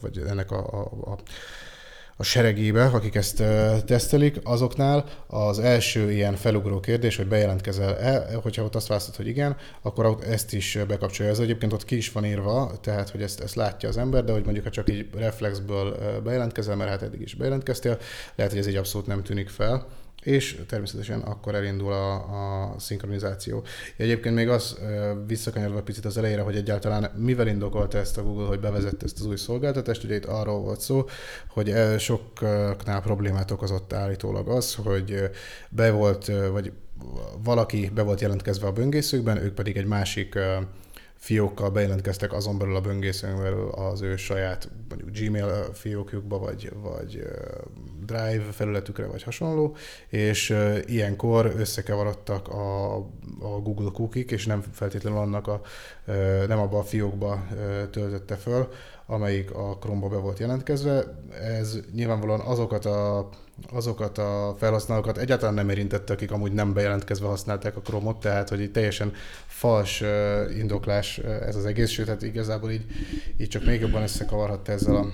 [0.00, 1.18] vagy ennek a, a, a
[2.20, 3.42] a seregébe, akik ezt
[3.84, 9.56] tesztelik, azoknál az első ilyen felugró kérdés, hogy bejelentkezel-e, hogyha ott azt választod, hogy igen,
[9.82, 11.32] akkor ezt is bekapcsolja.
[11.32, 14.32] Ez egyébként ott ki is van írva, tehát hogy ezt, ezt látja az ember, de
[14.32, 17.98] hogy mondjuk ha csak így reflexből bejelentkezel, mert hát eddig is bejelentkeztél,
[18.34, 19.86] lehet, hogy ez így abszolút nem tűnik fel
[20.22, 22.14] és természetesen akkor elindul a,
[22.72, 23.64] a szinkronizáció.
[23.96, 24.78] Egyébként még az
[25.26, 29.26] visszakanyarva picit az elejére, hogy egyáltalán mivel indokolta ezt a Google, hogy bevezette ezt az
[29.26, 31.04] új szolgáltatást, ugye itt arról volt szó,
[31.48, 35.30] hogy soknál problémát okozott állítólag az, hogy
[35.68, 36.72] be volt, vagy
[37.42, 40.38] valaki be volt jelentkezve a böngészőkben, ők pedig egy másik
[41.18, 43.36] fiókkal bejelentkeztek azon belül a böngészőn
[43.70, 47.22] az ő saját mondjuk Gmail fiókjukba, vagy, vagy
[48.08, 49.76] Drive felületükre, vagy hasonló,
[50.08, 52.96] és ilyenkor összekevarodtak a,
[53.40, 55.60] a Google cookie és nem feltétlenül annak a,
[56.46, 57.46] nem abba a fiókba
[57.90, 58.68] töltötte föl,
[59.06, 61.04] amelyik a Chrome-ba be volt jelentkezve.
[61.42, 63.28] Ez nyilvánvalóan azokat a,
[63.72, 68.60] azokat a felhasználókat egyáltalán nem érintette, akik amúgy nem bejelentkezve használták a Chrome-ot, tehát hogy
[68.60, 69.12] egy teljesen
[69.46, 70.02] fals
[70.58, 72.84] indoklás ez az egész, sőt, hát igazából így,
[73.36, 75.06] így csak még jobban összekavarhatta ezzel a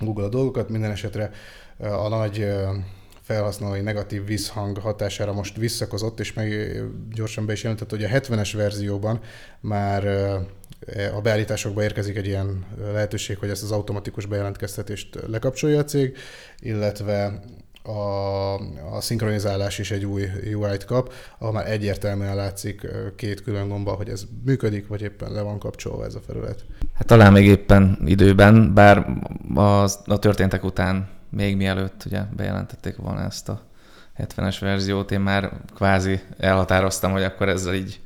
[0.00, 0.68] Google a dolgokat.
[0.68, 1.30] Minden esetre
[1.80, 2.46] a nagy
[3.22, 6.80] felhasználói negatív visszhang hatására most visszakozott, és meg
[7.14, 9.20] gyorsan be is jelentett, hogy a 70-es verzióban
[9.60, 10.06] már
[11.14, 16.16] a beállításokba érkezik egy ilyen lehetőség, hogy ezt az automatikus bejelentkeztetést lekapcsolja a cég,
[16.58, 17.40] illetve
[17.82, 18.54] a,
[18.96, 24.08] a szinkronizálás is egy új UI-t kap, ahol már egyértelműen látszik két külön gomba, hogy
[24.08, 26.64] ez működik, vagy éppen le van kapcsolva ez a felület.
[26.94, 29.06] Hát talán még éppen időben, bár
[29.54, 33.62] a, a történtek után, még mielőtt ugye bejelentették volna ezt a
[34.18, 38.00] 70-es verziót, én már kvázi elhatároztam, hogy akkor ezzel így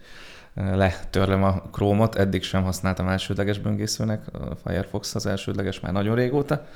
[0.55, 6.67] letörlöm a Chrome-ot, eddig sem használtam elsődleges böngészőnek, a Firefox az elsődleges már nagyon régóta,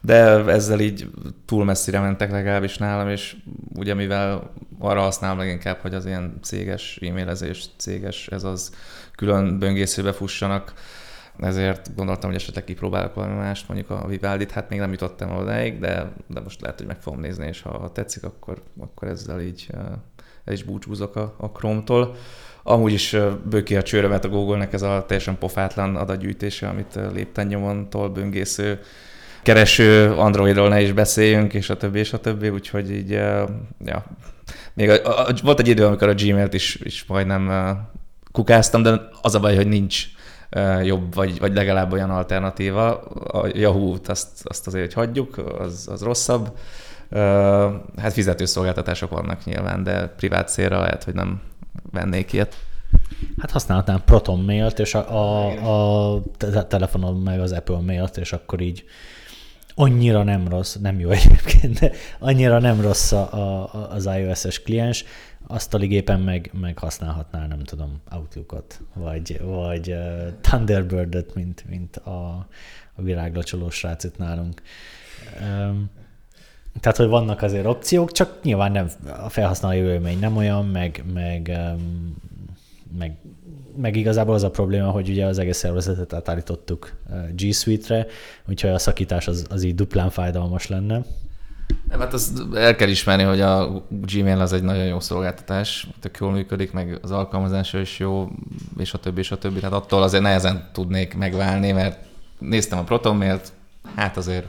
[0.00, 0.14] de
[0.46, 1.10] ezzel így
[1.46, 3.36] túl messzire mentek legalábbis nálam, és
[3.74, 8.74] ugye mivel arra használom leginkább, hogy az ilyen céges e-mailezés, céges, ez az
[9.16, 10.72] külön böngészőbe fussanak,
[11.38, 15.78] ezért gondoltam, hogy esetleg kipróbálok valami mást, mondjuk a Vivaldi-t, hát még nem jutottam odáig,
[15.78, 19.66] de, de most lehet, hogy meg fogom nézni, és ha tetszik, akkor, akkor ezzel így
[20.44, 22.14] el is búcsúzok a, a Chrome-tól.
[22.62, 28.08] Amúgy is bőki a csőrömet a Google-nek ez a teljesen pofátlan adatgyűjtése, amit lépten tol
[28.08, 28.80] böngésző
[29.42, 33.10] kereső Androidról ne is beszéljünk, és a többi, és a többi, úgyhogy így,
[33.84, 34.04] ja.
[34.74, 37.76] Még a, a, volt egy idő, amikor a Gmail-t is, is majdnem
[38.32, 40.06] kukáztam, de az a baj, hogy nincs
[40.82, 43.00] jobb, vagy, vagy legalább olyan alternatíva.
[43.00, 46.56] A Yahoo-t azt, azt azért hagyjuk, az, az rosszabb.
[47.96, 51.40] Hát fizetőszolgáltatások vannak nyilván, de privát célra lehet, hogy nem
[51.92, 52.56] vennék ilyet.
[53.38, 58.60] Hát használhatnám Proton mailt, és a, a, a telefonon meg az Apple mailt, és akkor
[58.60, 58.84] így
[59.74, 65.04] annyira nem rossz, nem jó egyébként, de annyira nem rossz a, a, az iOS-es kliens,
[65.46, 72.46] asztaligépen meg, meg használhatnál, nem tudom, Outlookot, vagy, vagy uh, Thunderbird-et, mint, mint a,
[72.94, 74.62] a viráglacsoló srác itt nálunk.
[75.40, 75.90] Um,
[76.80, 81.50] tehát, hogy vannak azért opciók, csak nyilván nem, a felhasználói élmény nem olyan, meg, meg,
[81.54, 82.16] um,
[82.98, 83.16] meg,
[83.76, 86.92] meg igazából az a probléma, hogy ugye az egész szervezetet átállítottuk
[87.36, 88.06] G Suite-re,
[88.48, 91.04] úgyhogy a szakítás az, az így duplán fájdalmas lenne.
[91.88, 96.16] Nem, hát azt el kell ismerni, hogy a Gmail az egy nagyon jó szolgáltatás, tök
[96.20, 98.28] jól működik, meg az alkalmazása is jó,
[98.78, 99.58] és a többi, és a többi.
[99.58, 102.04] Tehát attól azért nehezen tudnék megválni, mert
[102.38, 103.52] néztem a ProtonMailt,
[103.94, 104.46] hát azért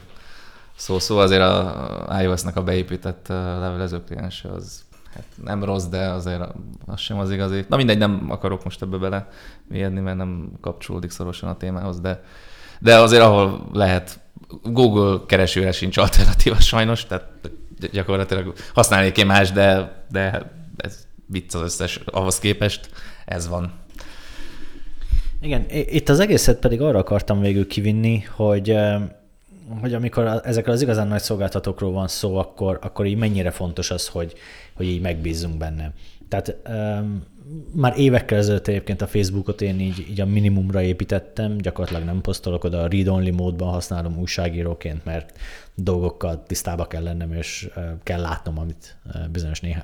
[0.76, 4.83] szó-szó azért a iOS-nek a beépített levelező kliense az
[5.14, 6.42] hát nem rossz, de azért
[6.86, 7.64] az sem az igazi.
[7.68, 9.28] Na mindegy, nem akarok most ebbe bele
[9.68, 12.22] mélyedni, mert nem kapcsolódik szorosan a témához, de,
[12.80, 14.20] de azért ahol lehet
[14.62, 17.28] Google keresőre sincs alternatíva sajnos, tehát
[17.92, 22.90] gyakorlatilag használnék én más, de, de ez vicc az összes, ahhoz képest
[23.24, 23.72] ez van.
[25.40, 28.76] Igen, itt az egészet pedig arra akartam végül kivinni, hogy
[29.80, 34.08] hogy amikor ezekről az igazán nagy szolgáltatókról van szó, akkor, akkor így mennyire fontos az,
[34.08, 34.34] hogy,
[34.74, 35.92] hogy így megbízzunk benne.
[36.28, 37.22] Tehát um,
[37.74, 42.64] már évekkel ezelőtt egyébként a Facebookot én így, így a minimumra építettem, gyakorlatilag nem posztolok
[42.64, 45.38] oda, a read-only módban használom újságíróként, mert
[45.74, 47.70] dolgokkal tisztába kell lennem, és
[48.02, 48.96] kell látnom, amit
[49.32, 49.82] bizonyos néha,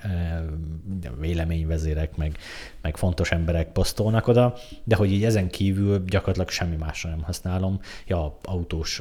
[1.20, 2.36] véleményvezérek, meg,
[2.82, 7.80] meg fontos emberek posztolnak oda, de hogy így ezen kívül gyakorlatilag semmi másra nem használom.
[8.06, 9.00] Ja, autós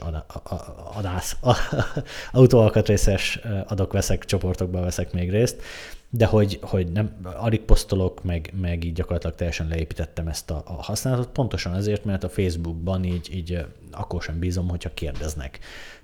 [0.93, 1.37] adász,
[2.31, 5.61] autóalkatrészes adok, veszek, csoportokba veszek még részt,
[6.09, 10.83] de hogy, hogy nem, alig posztolok, meg, meg így gyakorlatilag teljesen leépítettem ezt a, a
[10.83, 15.59] használatot, pontosan azért, mert a Facebookban így, így akkor sem bízom, hogyha kérdeznek.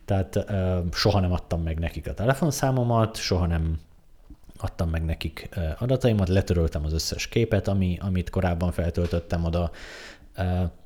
[0.06, 0.46] Tehát
[0.91, 3.80] soha nem adtam meg nekik a telefonszámomat, soha nem
[4.58, 9.72] adtam meg nekik adataimat, letöröltem az összes képet, ami, amit korábban feltöltöttem oda,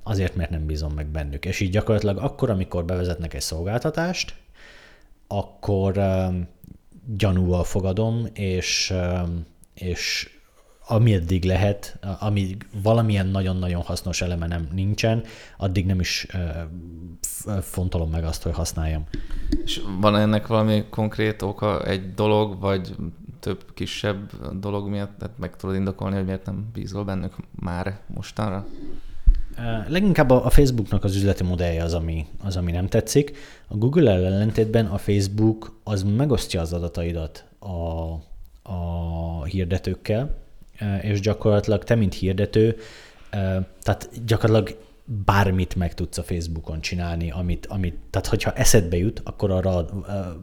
[0.04, 1.46] azért, mert nem bízom meg bennük.
[1.46, 4.36] És így gyakorlatilag akkor, amikor bevezetnek egy szolgáltatást,
[5.28, 5.98] akkor
[7.18, 8.94] gyanúval fogadom, és,
[9.74, 10.30] és
[10.88, 15.24] ameddig lehet, amíg valamilyen nagyon-nagyon hasznos eleme nem nincsen,
[15.58, 16.28] addig nem is
[17.62, 19.04] fontolom meg azt, hogy használjam.
[19.64, 22.96] És van ennek valami konkrét oka, egy dolog, vagy
[23.40, 28.66] több kisebb dolog miatt, tehát meg tudod indokolni, hogy miért nem bízol bennük már mostanra?
[29.88, 33.38] Leginkább a Facebooknak az üzleti modellje az ami, az, ami nem tetszik.
[33.72, 37.74] A Google ellentétben a Facebook az megosztja az adataidat a,
[38.72, 40.36] a hirdetőkkel,
[41.02, 42.76] és gyakorlatilag te, mint hirdető,
[43.82, 44.78] tehát gyakorlatilag
[45.26, 49.86] bármit meg tudsz a Facebookon csinálni, amit, amit tehát hogyha eszedbe jut, akkor arra,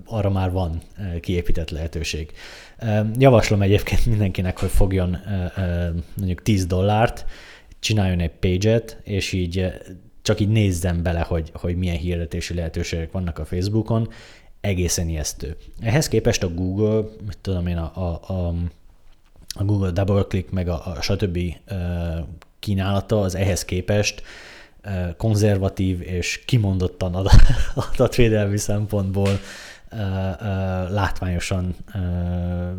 [0.05, 0.81] arra már van
[1.21, 2.33] kiépített lehetőség.
[3.19, 5.17] Javaslom egyébként mindenkinek, hogy fogjon
[6.17, 7.25] mondjuk 10 dollárt,
[7.79, 9.73] csináljon egy page-et, és így
[10.27, 14.09] csak így nézzem bele, hogy, hogy milyen hirdetési lehetőségek vannak a Facebookon,
[14.61, 15.57] egészen ijesztő.
[15.81, 18.55] Ehhez képest a Google, mit tudom én, a, a, a,
[19.55, 21.39] a Google DoubleClick meg a, a stb.
[22.59, 24.23] Kínálata az ehhez képest
[25.17, 27.15] konzervatív és kimondottan
[27.95, 29.41] adatvédelmi szempontból
[30.89, 31.75] látványosan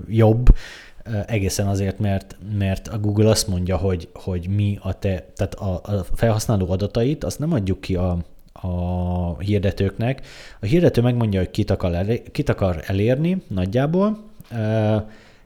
[0.08, 0.56] jobb,
[1.26, 5.74] egészen azért, mert, mert a Google azt mondja, hogy, hogy mi a te, tehát a,
[5.74, 8.18] a felhasználó adatait, azt nem adjuk ki a,
[8.52, 10.26] a hirdetőknek.
[10.60, 14.18] A hirdető megmondja, hogy kit akar, kit akar elérni nagyjából,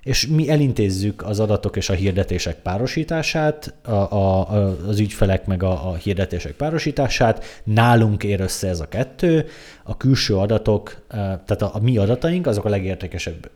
[0.03, 4.49] és mi elintézzük az adatok és a hirdetések párosítását, a, a,
[4.87, 9.45] az ügyfelek meg a, a hirdetések párosítását, nálunk ér össze ez a kettő,
[9.83, 13.51] a külső adatok, tehát a, a mi adataink, azok a legértékesebb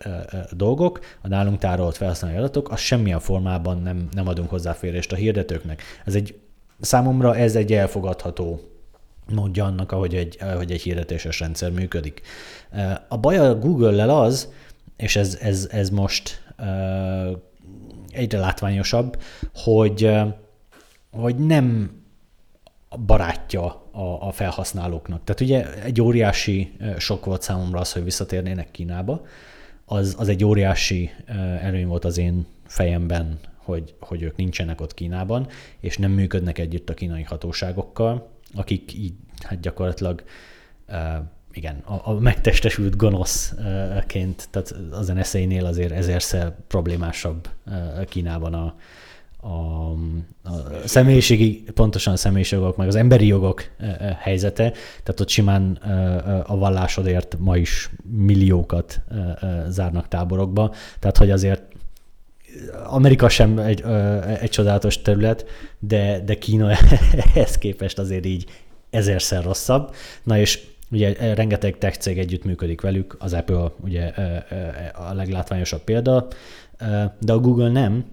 [0.52, 5.82] dolgok, a nálunk tárolt felhasználói adatok, az semmilyen formában nem, nem adunk hozzáférést a hirdetőknek.
[6.06, 6.36] Ez egy,
[6.80, 8.62] számomra ez egy elfogadható
[9.34, 12.22] módja annak, ahogy egy, ahogy egy hirdetéses rendszer működik.
[13.08, 14.50] A baj a Google-lel az,
[14.98, 16.44] és ez, ez, ez most
[18.10, 19.22] egyre látványosabb,
[19.54, 20.12] hogy,
[21.12, 21.92] hogy nem
[23.06, 25.24] barátja a, a felhasználóknak.
[25.24, 29.26] Tehát ugye egy óriási sok volt számomra az, hogy visszatérnének Kínába.
[29.86, 31.12] Az, az egy óriási
[31.62, 35.48] előny volt az én fejemben, hogy, hogy ők nincsenek ott Kínában,
[35.80, 40.24] és nem működnek együtt a kínai hatóságokkal, akik így hát gyakorlatilag
[41.56, 47.50] igen, a, a megtestesült gonoszként, tehát az NSA-nél azért ezerszer problémásabb
[48.10, 48.76] Kínában a,
[49.48, 49.92] a,
[50.44, 53.64] a személyiségi, pontosan a személyiségi jogok, meg az emberi jogok
[54.20, 54.72] helyzete,
[55.04, 55.72] tehát ott simán
[56.46, 59.02] a vallásodért ma is milliókat
[59.68, 61.62] zárnak táborokba, tehát hogy azért
[62.84, 63.84] Amerika sem egy,
[64.40, 65.46] egy csodálatos terület,
[65.80, 66.72] de, de Kína
[67.34, 68.46] ehhez képest azért így
[68.90, 69.96] ezerszer rosszabb.
[70.24, 70.60] Na és
[70.92, 75.82] Ugye eh, rengeteg tech cég együtt működik velük, az Apple ugye eh, eh, a leglátványosabb
[75.82, 76.28] példa,
[77.20, 78.06] de a Google nem,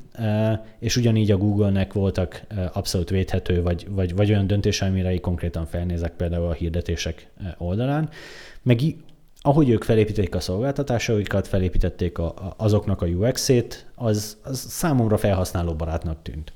[0.79, 6.13] és ugyanígy a Google-nek voltak abszolút védhető, vagy, vagy, vagy olyan döntései, amire konkrétan felnézek
[6.13, 8.09] például a hirdetések oldalán,
[8.63, 8.81] meg
[9.41, 16.53] ahogy ők felépítették a szolgáltatásaikat, felépítették a, azoknak a UX-ét, az, az számomra felhasználóbarátnak tűnt.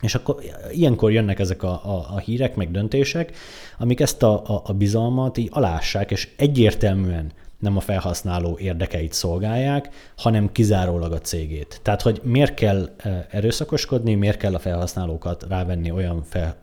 [0.00, 3.36] És akkor ilyenkor jönnek ezek a, a, a hírek, meg döntések,
[3.78, 10.12] amik ezt a, a, a bizalmat így alássák, és egyértelműen nem a felhasználó érdekeit szolgálják,
[10.16, 11.80] hanem kizárólag a cégét.
[11.82, 16.56] Tehát, hogy miért kell e, erőszakoskodni, miért kell a felhasználókat rávenni olyan fel,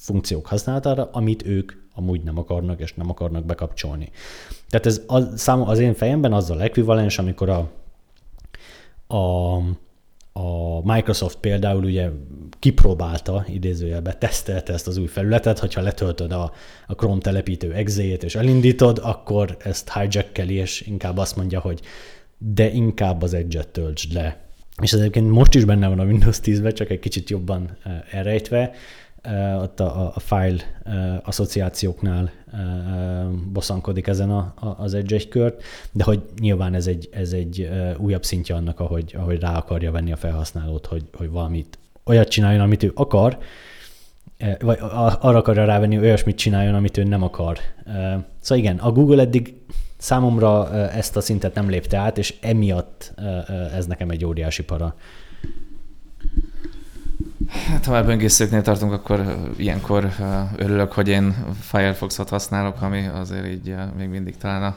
[0.00, 4.10] funkciók használatára, amit ők amúgy nem akarnak, és nem akarnak bekapcsolni.
[4.68, 7.70] Tehát ez az, az én fejemben azzal ekvivalens, amikor a,
[9.16, 9.58] a
[10.32, 12.08] a Microsoft például ugye
[12.58, 16.52] kipróbálta, idézőjelben tesztelte ezt az új felületet, hogyha letöltöd a,
[16.86, 21.80] a Chrome telepítő exéjét és elindítod, akkor ezt hijackeli, és inkább azt mondja, hogy
[22.38, 24.40] de inkább az Edge-et töltsd le.
[24.82, 28.00] És ez egyébként most is benne van a Windows 10-ben, csak egy kicsit jobban eh,
[28.10, 28.72] elrejtve,
[29.60, 30.62] ott a, a file
[31.24, 32.30] asszociációknál
[33.52, 38.24] bosszankodik ezen a, az Edge egy kört, de hogy nyilván ez egy, ez egy újabb
[38.24, 42.82] szintje annak, ahogy, ahogy rá akarja venni a felhasználót, hogy, hogy valamit olyat csináljon, amit
[42.82, 43.38] ő akar,
[44.60, 44.78] vagy
[45.20, 47.58] arra akarja rávenni, hogy olyasmit csináljon, amit ő nem akar.
[48.40, 49.54] Szóval igen, a Google eddig
[49.96, 53.14] számomra ezt a szintet nem lépte át, és emiatt
[53.74, 54.94] ez nekem egy óriási para.
[57.52, 60.12] Hát, ha már böngészőknél tartunk, akkor ilyenkor
[60.56, 64.76] örülök, hogy én Firefox-ot használok, ami azért így még mindig talán a,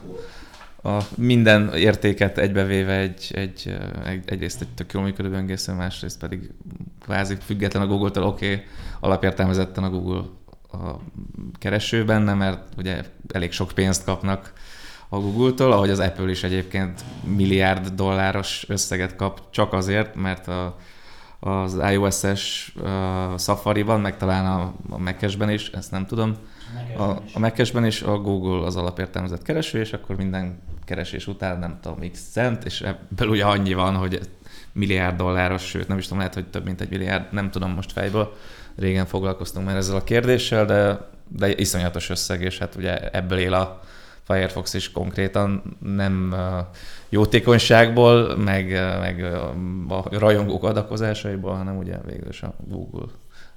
[0.89, 6.51] a minden értéket egybevéve egy, egy, egy, egyrészt egy tök jól működő böngésző, másrészt pedig
[7.01, 8.65] kvázi független a Google-től, oké, okay,
[8.99, 10.23] alapértelmezetten a Google
[10.71, 10.99] a
[11.59, 13.01] kereső benne, mert ugye
[13.33, 14.53] elég sok pénzt kapnak
[15.09, 20.77] a Google-tól, ahogy az Apple is egyébként milliárd dolláros összeget kap csak azért, mert a
[21.45, 26.35] az iOS-es uh, Safari-ban, meg talán a, a Mac-esben is, ezt nem tudom.
[26.97, 27.03] A,
[27.33, 32.11] a Mac-esben is a Google az alapértelmezett kereső, és akkor minden keresés után nem tudom,
[32.11, 34.19] x cent, és ebből ugye annyi van, hogy
[34.71, 37.91] milliárd dolláros, sőt nem is tudom, lehet, hogy több mint egy milliárd, nem tudom most
[37.91, 38.35] fejből.
[38.75, 43.53] Régen foglalkoztunk már ezzel a kérdéssel, de, de iszonyatos összeg, és hát ugye ebből él
[43.53, 43.81] a
[44.23, 46.35] Firefox is konkrétan nem
[47.15, 49.23] jótékonyságból, meg, meg
[49.87, 53.07] a rajongók adakozásaiból, hanem ugye végül is a Google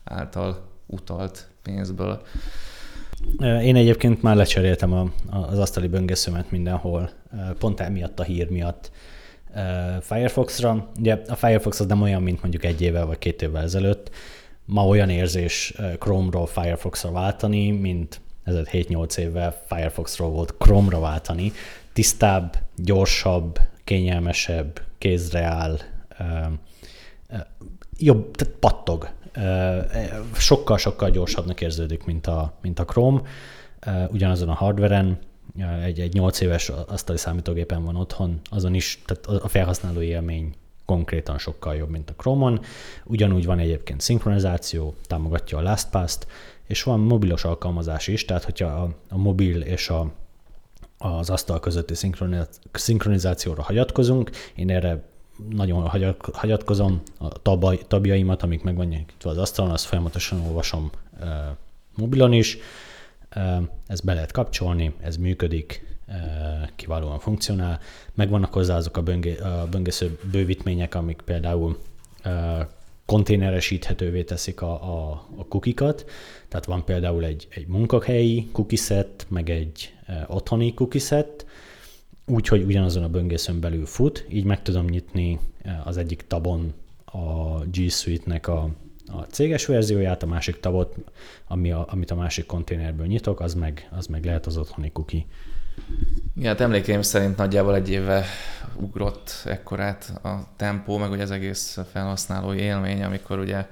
[0.04, 2.22] által utalt pénzből.
[3.62, 7.10] Én egyébként már lecseréltem az asztali böngészőmet mindenhol,
[7.58, 8.90] pont emiatt a hír miatt
[10.00, 10.88] Firefoxra.
[10.98, 14.10] Ugye a Firefox az nem olyan, mint mondjuk egy évvel vagy két évvel ezelőtt.
[14.64, 18.20] Ma olyan érzés Chrome-ról Firefoxra váltani, mint
[18.56, 21.52] ez 7-8 évvel Firefoxról volt Chrome-ra váltani.
[21.92, 25.78] Tisztább, gyorsabb, kényelmesebb, kézre áll,
[27.98, 29.08] jobb, tehát pattog.
[30.32, 33.20] Sokkal-sokkal gyorsabbnak érződik, mint a, mint a Chrome,
[34.08, 35.18] ugyanazon a hardveren,
[35.82, 41.38] egy, egy 8 éves asztali számítógépen van otthon, azon is, tehát a felhasználó élmény konkrétan
[41.38, 42.60] sokkal jobb, mint a Chrome-on.
[43.04, 46.26] Ugyanúgy van egyébként szinkronizáció, támogatja a LastPass-t,
[46.68, 50.12] és van mobilos alkalmazás is, tehát hogyha a, a mobil és a,
[50.98, 51.94] az asztal közötti
[52.72, 55.02] szinkronizációra hagyatkozunk, én erre
[55.50, 55.90] nagyon
[56.32, 60.90] hagyatkozom, a tabaj, tabjaimat, amik meg vannak itt az asztalon, azt folyamatosan olvasom
[61.20, 61.56] e,
[61.96, 62.58] mobilon is.
[63.28, 65.86] E, ezt be lehet kapcsolni, ez működik,
[66.76, 67.80] kiválóan funkcionál.
[68.14, 71.78] Megvannak hozzá azok a, böngé, a böngésző bővítmények, amik például
[73.08, 76.10] konténeresíthetővé teszik a, a, a kukikat.
[76.48, 81.46] Tehát van például egy, egy munkahelyi kukiszett, meg egy e, otthoni kukiszett,
[82.26, 86.72] úgy, hogy ugyanazon a böngészőn belül fut, így meg tudom nyitni e, az egyik tabon
[87.04, 88.68] a G Suite-nek a,
[89.06, 90.94] a céges verzióját, a másik tabot,
[91.46, 95.26] ami a, amit a másik konténerből nyitok, az meg, az meg lehet az otthoni kuki.
[96.36, 98.24] Ja, hát emlékeim szerint nagyjából egy éve
[98.74, 103.66] ugrott ekkorát a tempó, meg ugye az egész felhasználói élmény, amikor ugye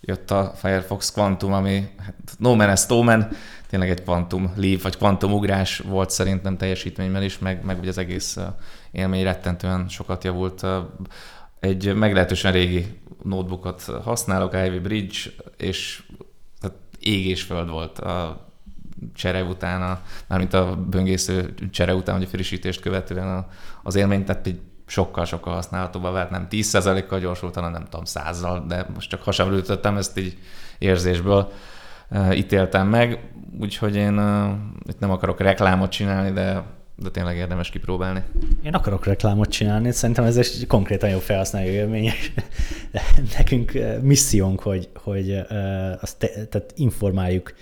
[0.00, 3.28] jött a Firefox Quantum, ami hát no man is man,
[3.68, 7.98] tényleg egy Quantum Leap, vagy Quantum ugrás volt szerintem teljesítményben is, meg, meg ugye az
[7.98, 8.36] egész
[8.90, 10.66] élmény rettentően sokat javult.
[11.60, 15.18] Egy meglehetősen régi notebookot használok, Ivy Bridge,
[15.56, 16.02] és
[16.60, 17.98] tehát ég és föld volt
[19.14, 23.46] csere után, a, mármint a böngésző csere után, vagy a frissítést követően
[23.82, 28.86] az élmény, tehát egy sokkal-sokkal használhatóbbá vált, nem 10%-kal gyorsult, hanem nem tudom, százal, de
[28.94, 30.38] most csak hasamra ütöttem, ezt így
[30.78, 31.52] érzésből
[32.10, 33.30] uh, ítéltem meg,
[33.60, 34.50] úgyhogy én uh,
[34.88, 38.22] itt nem akarok reklámot csinálni, de de tényleg érdemes kipróbálni.
[38.62, 42.12] Én akarok reklámot csinálni, szerintem ez egy konkrétan jó felhasználó élmény.
[43.38, 43.72] Nekünk
[44.02, 45.40] missziónk, hogy, hogy
[46.00, 47.52] azt te, tehát informáljuk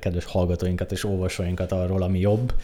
[0.00, 2.54] kedves hallgatóinkat és olvasóinkat arról, ami jobb,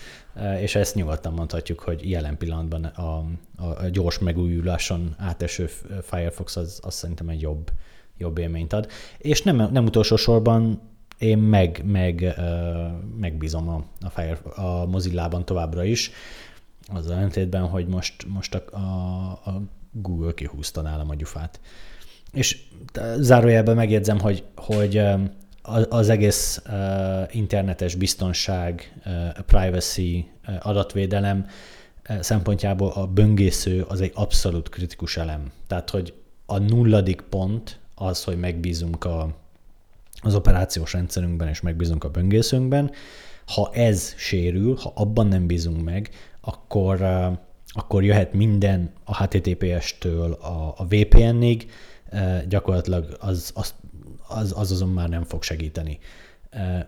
[0.60, 3.24] és ezt nyugodtan mondhatjuk, hogy jelen pillanatban a,
[3.56, 5.70] a gyors megújuláson áteső
[6.02, 7.70] Firefox az, az szerintem egy jobb,
[8.18, 8.88] jobb élményt ad.
[9.18, 10.80] És nem, nem utolsó sorban
[11.18, 12.34] én meg, meg,
[13.18, 16.10] megbízom a, a, Fire, a Mozilla-ban továbbra is,
[16.94, 21.60] az ellentétben, hogy most, most a, a, a Google kihúzta nálam a gyufát.
[22.32, 22.62] És
[23.18, 25.02] zárójelben megjegyzem, hogy, hogy
[25.88, 26.62] az egész
[27.30, 29.00] internetes biztonság,
[29.46, 31.46] privacy, adatvédelem
[32.20, 35.52] szempontjából a böngésző az egy abszolút kritikus elem.
[35.66, 36.14] Tehát, hogy
[36.46, 39.34] a nulladik pont az, hogy megbízunk a,
[40.20, 42.90] az operációs rendszerünkben és megbízunk a böngészőnkben.
[43.46, 46.10] Ha ez sérül, ha abban nem bízunk meg,
[46.40, 47.02] akkor,
[47.66, 51.70] akkor jöhet minden a HTTPS-től a, a VPN-ig,
[52.48, 53.74] gyakorlatilag az, az,
[54.30, 55.98] az, az azon már nem fog segíteni.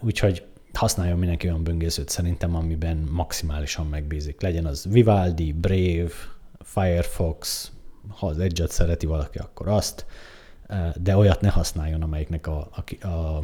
[0.00, 4.40] Úgyhogy használjon mindenki olyan böngészőt szerintem, amiben maximálisan megbízik.
[4.40, 6.12] Legyen az Vivaldi, Brave,
[6.60, 7.70] Firefox,
[8.08, 10.06] ha az Edge-et szereti valaki, akkor azt,
[10.96, 12.68] de olyat ne használjon, amelyiknek a,
[13.00, 13.36] a, a,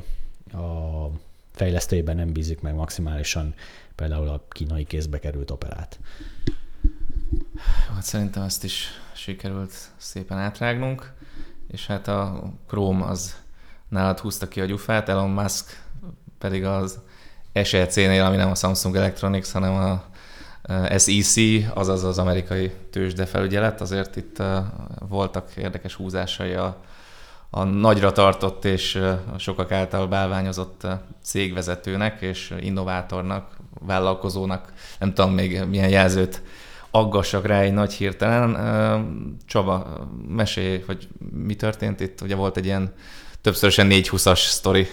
[0.56, 1.10] a
[1.50, 3.54] fejlesztőjében nem bízik meg maximálisan,
[3.94, 5.98] például a kínai kézbe került operát.
[7.94, 11.12] Hát szerintem ezt is sikerült szépen átrágnunk,
[11.68, 13.36] és hát a Chrome az
[13.88, 15.82] nálad húzta ki a gyufát, Elon Musk
[16.38, 16.98] pedig az
[17.64, 20.04] SEC-nél, ami nem a Samsung Electronics, hanem a
[20.98, 21.34] SEC,
[21.74, 24.42] azaz az amerikai tőzsdefelügyelet, azért itt
[25.08, 26.76] voltak érdekes húzásai a,
[27.50, 28.94] a nagyra tartott és
[29.34, 30.86] a sokak által bálványozott
[31.22, 36.42] cégvezetőnek és innovátornak, vállalkozónak, nem tudom még milyen jelzőt
[36.90, 38.56] aggassak rá egy nagy hirtelen.
[39.46, 42.20] Csaba, mesélj, hogy mi történt itt?
[42.20, 42.92] Ugye volt egy ilyen
[43.48, 44.86] többszörösen 420-as sztori.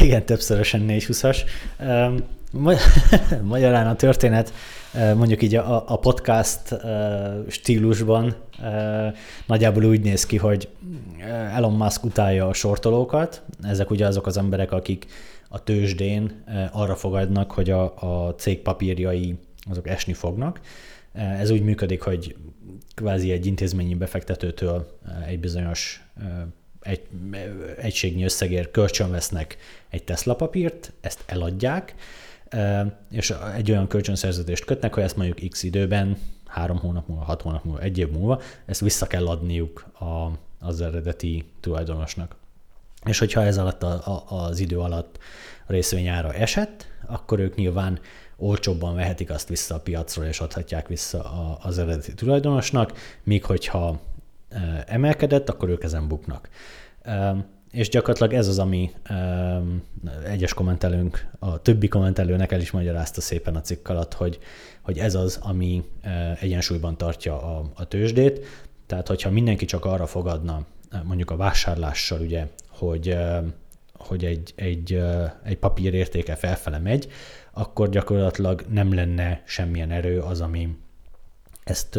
[0.00, 1.38] Igen, többszörösen 420-as.
[3.42, 4.52] Magyarán a történet
[5.14, 6.76] mondjuk így a, a podcast
[7.48, 8.34] stílusban
[9.46, 10.68] nagyjából úgy néz ki, hogy
[11.54, 13.42] Elon Musk utálja a sortolókat.
[13.62, 15.06] Ezek ugye azok az emberek, akik
[15.48, 19.38] a tőzsdén arra fogadnak, hogy a, a cég papírjai
[19.70, 20.60] azok esni fognak.
[21.12, 22.36] Ez úgy működik, hogy
[22.94, 26.04] kvázi egy intézményi befektetőtől egy bizonyos
[26.80, 27.02] egy,
[27.78, 29.56] egységnyi összegért kölcsönvesznek
[29.88, 31.94] egy Tesla papírt, ezt eladják,
[33.10, 37.64] és egy olyan kölcsönszerződést kötnek, hogy ezt mondjuk x időben, három hónap múlva, hat hónap
[37.64, 40.30] múlva, egy év múlva, ezt vissza kell adniuk a,
[40.66, 42.34] az eredeti tulajdonosnak.
[43.04, 45.18] És hogyha ez alatt a, a, az idő alatt
[45.66, 48.00] a részvényára esett, akkor ők nyilván
[48.36, 54.00] olcsóbban vehetik azt vissza a piacról, és adhatják vissza a, az eredeti tulajdonosnak, míg hogyha
[54.86, 56.48] emelkedett, akkor ők ezen buknak.
[57.70, 58.90] és gyakorlatilag ez az, ami
[60.24, 64.38] egyes kommentelőnk, a többi kommentelőnek el is magyarázta szépen a cikk alatt, hogy,
[64.80, 65.84] hogy ez az, ami
[66.40, 68.46] egyensúlyban tartja a, a tőzsdét.
[68.86, 70.64] Tehát, hogyha mindenki csak arra fogadna,
[71.04, 73.16] mondjuk a vásárlással, ugye, hogy,
[73.92, 75.02] hogy egy, egy,
[75.44, 77.08] egy papír értéke felfele megy,
[77.52, 80.76] akkor gyakorlatilag nem lenne semmilyen erő az, ami
[81.64, 81.98] ezt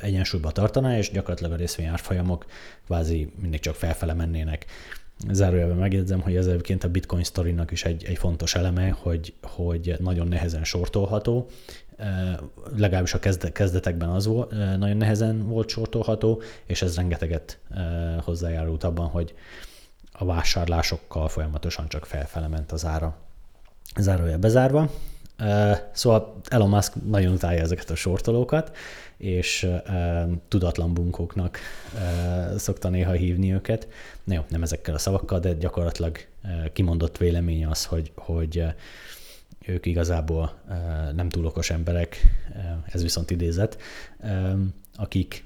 [0.00, 2.46] egyensúlyba tartaná, és gyakorlatilag a részvényárfolyamok
[2.84, 4.66] kvázi mindig csak felfele mennének.
[5.30, 9.96] Zárójelben megjegyzem, hogy ez egyébként a Bitcoin sztorinak is egy, egy fontos eleme, hogy, hogy
[9.98, 11.48] nagyon nehezen sortolható,
[12.76, 13.18] legalábbis a
[13.52, 17.58] kezdetekben az volt, nagyon nehezen volt sortolható, és ez rengeteget
[18.20, 19.34] hozzájárult abban, hogy
[20.12, 23.16] a vásárlásokkal folyamatosan csak felfele ment az ára.
[23.96, 24.90] Zárójel bezárva.
[25.92, 28.76] Szóval Elon Musk nagyon utálja ezeket a sortolókat,
[29.16, 29.68] és
[30.48, 31.58] tudatlan bunkóknak
[32.56, 33.88] szokta néha hívni őket.
[34.24, 36.18] Na jó, nem ezekkel a szavakkal, de gyakorlatilag
[36.72, 38.64] kimondott véleménye az, hogy, hogy
[39.66, 40.52] ők igazából
[41.14, 42.20] nem túl okos emberek,
[42.86, 43.80] ez viszont idézet,
[44.96, 45.44] akik,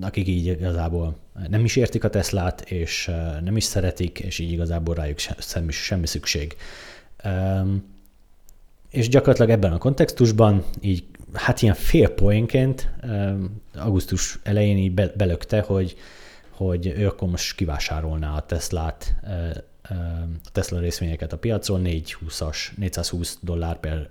[0.00, 1.16] akik így igazából
[1.48, 3.10] nem is értik a Teslát, és
[3.44, 6.56] nem is szeretik, és így igazából rájuk semmi, semmi szükség.
[8.90, 12.90] És gyakorlatilag ebben a kontextusban így hát ilyen fél poénként
[13.74, 15.96] augusztus elején így be, belökte, hogy,
[16.50, 19.14] hogy ő akkor most kivásárolná a Teslát,
[20.44, 24.08] a Tesla részvényeket a piacon 420-as, 420 dollár per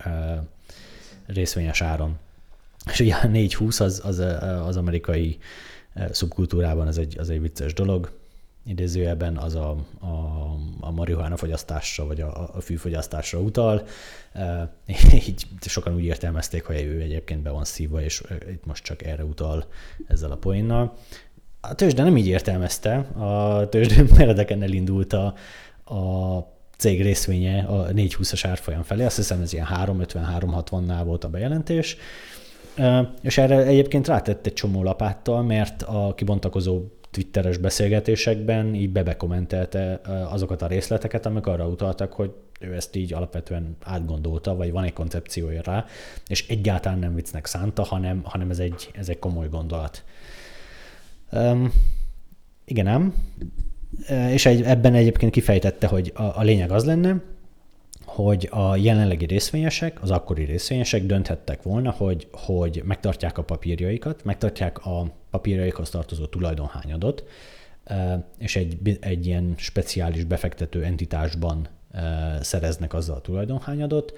[1.25, 2.17] részvényes áron.
[2.91, 4.19] És ugye a 420 az, az,
[4.65, 5.37] az amerikai
[6.11, 8.11] szubkultúrában az egy, az egy vicces dolog,
[8.67, 10.05] idézőjelben az a, a,
[10.79, 13.83] a marihuána fogyasztásra, vagy a, a fűfogyasztásra utal.
[15.27, 19.23] Így sokan úgy értelmezték, hogy ő egyébként be van szívva, és itt most csak erre
[19.23, 19.65] utal
[20.07, 20.93] ezzel a poénnal.
[21.61, 25.33] A tőzsde nem így értelmezte, a tőzsde meredeken elindult a,
[25.95, 31.97] a cég részvénye a 420-as árfolyam felé, azt hiszem ez ilyen 350-360-nál volt a bejelentés,
[33.21, 36.81] és erre egyébként rátett egy csomó lapáttal, mert a kibontakozó
[37.17, 43.77] twitteres beszélgetésekben így bebekommentelte azokat a részleteket, amik arra utaltak, hogy ő ezt így alapvetően
[43.83, 45.85] átgondolta, vagy van egy koncepciója rá,
[46.27, 50.03] és egyáltalán nem viccnek szánta, hanem, hanem ez, egy, ez egy komoly gondolat.
[51.31, 51.73] Um,
[52.65, 53.13] igen, nem.
[54.31, 57.21] És egy, ebben egyébként kifejtette, hogy a, a lényeg az lenne,
[58.23, 64.85] hogy a jelenlegi részvényesek, az akkori részvényesek dönthettek volna, hogy, hogy megtartják a papírjaikat, megtartják
[64.85, 67.23] a papírjaikhoz tartozó tulajdonhányadot,
[68.37, 71.67] és egy, egy ilyen speciális befektető entitásban
[72.41, 74.13] szereznek azzal a tulajdonhányadot,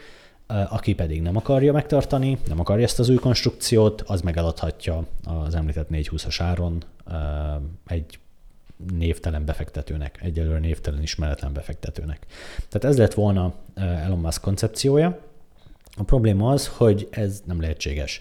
[0.48, 5.88] aki pedig nem akarja megtartani, nem akarja ezt az új konstrukciót, az megeladhatja az említett
[5.92, 6.84] 420-as áron
[7.88, 8.20] egy
[8.98, 12.26] névtelen befektetőnek, egyelőre névtelen ismeretlen befektetőnek.
[12.70, 15.20] Tehát ez lett volna Elon Musk koncepciója.
[15.98, 18.20] A probléma az, hogy ez nem lehetséges.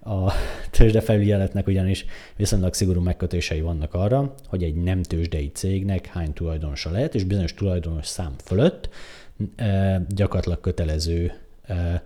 [0.00, 0.32] A
[0.70, 2.04] tőzsdefelügyeletnek ugyanis
[2.36, 7.54] viszonylag szigorú megkötései vannak arra, hogy egy nem tőzsdei cégnek hány tulajdonosa lehet, és bizonyos
[7.54, 8.88] tulajdonos szám fölött
[10.08, 11.32] gyakorlatilag kötelező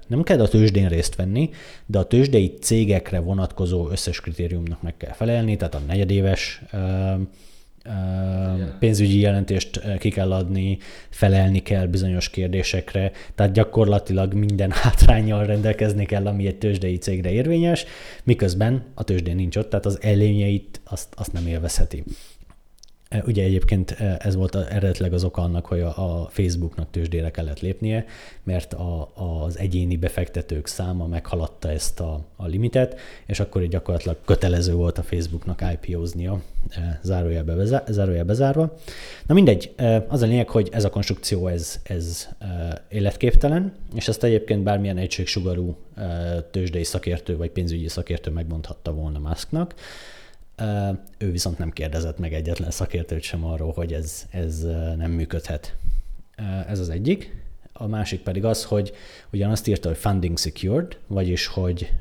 [0.06, 1.50] nem kell a tőzsdén részt venni,
[1.86, 6.62] de a tőzsdei cégekre vonatkozó összes kritériumnak meg kell felelni, tehát a negyedéves
[8.78, 10.78] pénzügyi jelentést ki kell adni,
[11.10, 17.84] felelni kell bizonyos kérdésekre, tehát gyakorlatilag minden hátrányjal rendelkezni kell, ami egy tőzsdei cégre érvényes,
[18.24, 22.04] miközben a tőzsdén nincs ott, tehát az előnyeit azt, azt nem élvezheti.
[23.26, 28.04] Ugye egyébként ez volt eredetileg az oka annak, hogy a, Facebooknak tőzsdére kellett lépnie,
[28.42, 34.16] mert a, az egyéni befektetők száma meghaladta ezt a, a limitet, és akkor így gyakorlatilag
[34.24, 36.42] kötelező volt a Facebooknak IPO-znia,
[37.02, 38.76] zárójelbe, bezár, zárójelbe zárva.
[39.26, 39.74] Na mindegy,
[40.08, 42.28] az a lényeg, hogy ez a konstrukció ez, ez
[42.88, 45.76] életképtelen, és ezt egyébként bármilyen egységsugarú
[46.50, 49.74] tőzsdei szakértő vagy pénzügyi szakértő megmondhatta volna Musknak,
[51.18, 54.62] ő viszont nem kérdezett meg egyetlen szakértőt sem arról, hogy ez, ez
[54.96, 55.76] nem működhet.
[56.68, 57.38] Ez az egyik.
[57.72, 58.92] A másik pedig az, hogy
[59.32, 61.92] ugyanazt írta, hogy funding secured, vagyis hogy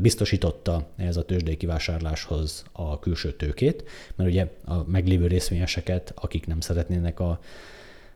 [0.00, 3.84] biztosította ez a tőzsdei kivásárláshoz a külső tőkét,
[4.14, 7.40] mert ugye a meglévő részvényeseket, akik nem szeretnének a,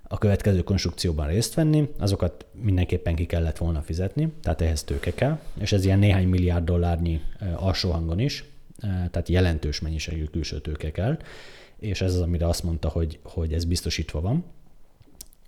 [0.02, 5.38] a következő konstrukcióban részt venni, azokat mindenképpen ki kellett volna fizetni, tehát ehhez tőke kell,
[5.58, 7.20] és ez ilyen néhány milliárd dollárnyi
[7.56, 8.44] alsó hangon is,
[8.80, 11.18] tehát jelentős mennyiségű külső tőke kell,
[11.78, 14.44] és ez az, amire azt mondta, hogy, hogy ez biztosítva van,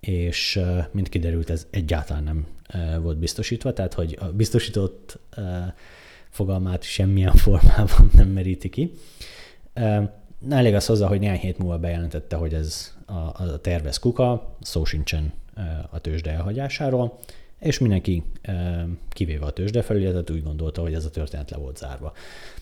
[0.00, 0.60] és
[0.90, 2.46] mint kiderült, ez egyáltalán nem
[3.02, 5.18] volt biztosítva, tehát hogy a biztosított
[6.28, 8.92] fogalmát semmilyen formában nem meríti ki.
[10.50, 14.84] Elég az hozzá, hogy néhány hét múlva bejelentette, hogy ez a, a tervez kuka, szó
[14.84, 15.32] sincsen
[15.90, 17.18] a tőzsde elhagyásáról,
[17.58, 18.22] és mindenki,
[19.08, 22.12] kivéve a tőzsdefelügyeletet, úgy gondolta, hogy ez a történet le volt zárva.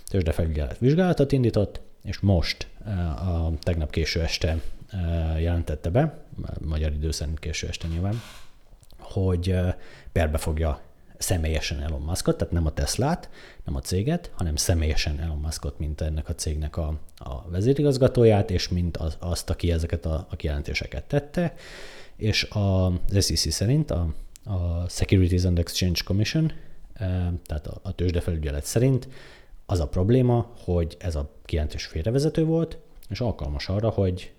[0.09, 2.69] Tőzsdefelügyelet vizsgálatot indított, és most
[3.17, 4.61] a tegnap késő este
[5.39, 6.25] jelentette be,
[6.61, 8.21] magyar idő szerint késő este nyilván,
[8.99, 9.55] hogy
[10.13, 10.81] perbe fogja
[11.19, 13.31] személyesen Elon Muskot, tehát nem a Teslát,
[13.65, 18.69] nem a céget, hanem személyesen Elon Muskot, mint ennek a cégnek a, a vezérigazgatóját, és
[18.69, 21.55] mint az, azt, aki ezeket a, a kijelentéseket tette.
[22.17, 22.93] És az
[23.27, 26.53] SEC szerint a, a Securities and Exchange Commission,
[27.47, 29.09] tehát a, a tőzsdefelügyelet szerint
[29.67, 34.33] az a probléma, hogy ez a kijelentés félrevezető volt, és alkalmas arra, hogy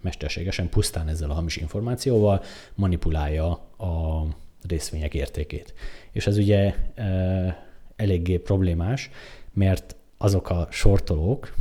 [0.00, 2.42] mesterségesen pusztán ezzel a hamis információval
[2.74, 4.24] manipulálja a
[4.68, 5.74] részvények értékét.
[6.12, 7.66] És ez ugye e,
[7.96, 9.10] eléggé problémás,
[9.52, 11.54] mert azok a sortolók,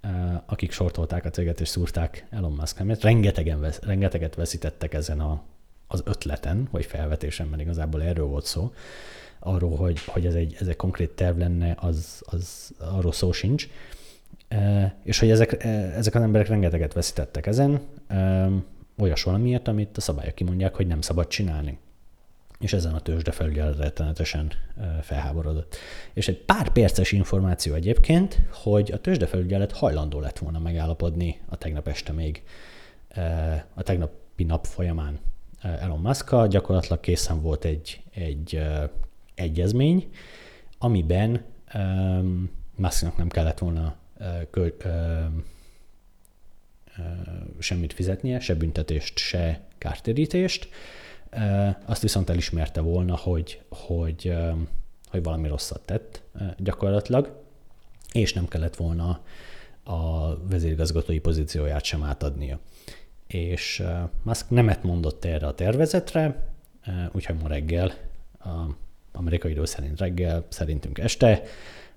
[0.00, 5.42] e, akik sortolták a céget és szúrták Elon Musk mert rengetegen, rengeteget veszítettek ezen a,
[5.86, 8.72] az ötleten, vagy felvetésen, mert igazából erről volt szó,
[9.38, 13.68] arról, hogy, hogy ez, egy, ez egy konkrét terv lenne, az, az arról szó sincs.
[14.48, 18.48] E, és hogy ezek, e, ezek az emberek rengeteget veszítettek ezen, e,
[18.98, 21.78] olyas valamiért, amit a szabályok kimondják, hogy nem szabad csinálni
[22.60, 24.52] és ezen a tőzsde felügyelet rettenetesen
[25.02, 25.76] felháborodott.
[26.12, 31.88] És egy pár perces információ egyébként, hogy a tőzsdefelügyelet hajlandó lett volna megállapodni a tegnap
[31.88, 32.42] este még,
[33.74, 35.18] a tegnapi nap folyamán
[35.62, 38.60] Elon musk gyakorlatilag készen volt egy, egy
[39.36, 40.10] egyezmény,
[40.78, 41.44] amiben
[42.76, 43.96] Musknak nem kellett volna
[44.50, 44.68] kö,
[47.58, 50.68] semmit fizetnie, se büntetést, se kártérítést,
[51.84, 54.34] azt viszont elismerte volna, hogy, hogy,
[55.10, 56.22] hogy valami rosszat tett
[56.56, 57.44] gyakorlatilag,
[58.12, 59.20] és nem kellett volna
[59.84, 62.58] a vezérigazgatói pozícióját sem átadnia.
[63.26, 63.82] És
[64.22, 66.52] Musk nemet mondott erre a tervezetre,
[67.12, 67.94] úgyhogy ma reggel,
[68.38, 68.66] a
[69.16, 71.42] amerikai idő szerint reggel, szerintünk este,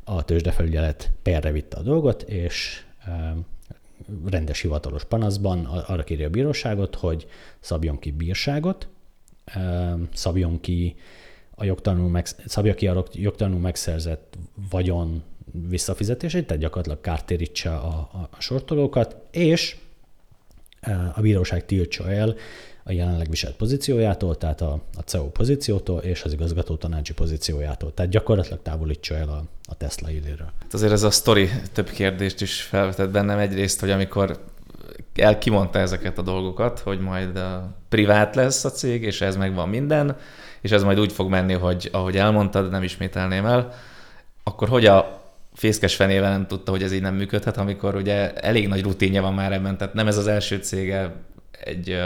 [0.03, 2.83] a tőzsdefelügyelet perre vitte a dolgot, és
[4.25, 7.27] rendes hivatalos panaszban arra kéri a bíróságot, hogy
[7.59, 8.87] szabjon ki bírságot,
[10.13, 10.95] szabjon ki
[11.55, 14.37] a jogtalanul meg, szabja ki a jogtalanul megszerzett
[14.69, 15.23] vagyon
[15.69, 19.77] visszafizetését, tehát gyakorlatilag kártérítse a, a, a sortolókat, és
[21.15, 22.35] a bíróság tiltsa el
[22.89, 27.93] a jelenleg viselt pozíciójától, tehát a, a CEO pozíciótól és az igazgató tanácsi pozíciójától.
[27.93, 30.51] Tehát gyakorlatilag távolítsa el a, a Tesla idéről.
[30.61, 33.39] Hát azért ez a sztori több kérdést is felvetett bennem.
[33.39, 34.39] Egyrészt, hogy amikor
[35.15, 39.69] el kimondta ezeket a dolgokat, hogy majd a privát lesz a cég, és ez megvan
[39.69, 40.15] minden,
[40.61, 43.73] és ez majd úgy fog menni, hogy ahogy elmondtad, nem ismételném el,
[44.43, 45.21] akkor hogy a
[45.53, 49.33] fészkes fenével nem tudta, hogy ez így nem működhet, amikor ugye elég nagy rutinja van
[49.33, 51.13] már ebben, tehát nem ez az első cége,
[51.63, 51.99] egy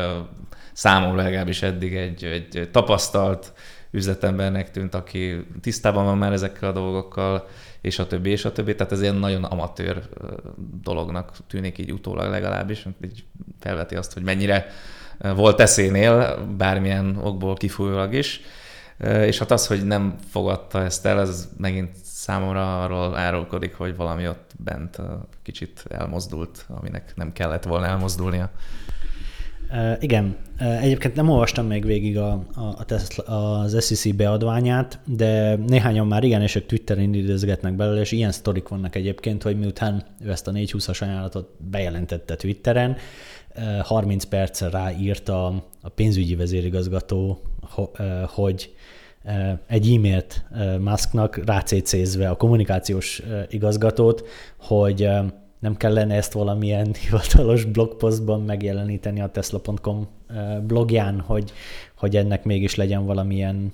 [0.73, 3.53] számomra legalábbis eddig egy, egy tapasztalt
[3.91, 7.47] üzletembernek tűnt, aki tisztában van már ezekkel a dolgokkal,
[7.81, 8.75] és a többi, és a többi.
[8.75, 10.03] Tehát ez ilyen nagyon amatőr
[10.81, 13.23] dolognak tűnik így utólag legalábbis, így
[13.59, 14.67] felveti azt, hogy mennyire
[15.35, 18.41] volt eszénél, bármilyen okból kifolyólag is.
[18.99, 24.27] És hát az, hogy nem fogadta ezt el, ez megint számomra arról árulkodik, hogy valami
[24.27, 24.97] ott bent
[25.41, 28.49] kicsit elmozdult, aminek nem kellett volna elmozdulnia.
[29.73, 33.23] Uh, igen, uh, egyébként nem olvastam még végig a, a, a Tesla,
[33.59, 38.67] az SEC beadványát, de néhányan már igen, és ők Twitteren idézgetnek belőle, és ilyen sztorik
[38.67, 42.95] vannak egyébként, hogy miután ő ezt a 420-as ajánlatot bejelentette Twitteren,
[43.55, 45.45] uh, 30 perccel ráírta
[45.81, 47.41] a pénzügyi vezérigazgató,
[48.27, 48.73] hogy
[49.67, 50.45] egy e-mailt
[50.79, 55.09] Musknak rácécézve a kommunikációs igazgatót, hogy
[55.63, 60.07] nem kellene ezt valamilyen hivatalos blogpostban megjeleníteni a tesla.com
[60.67, 61.51] blogján, hogy,
[61.95, 63.73] hogy ennek mégis legyen valamilyen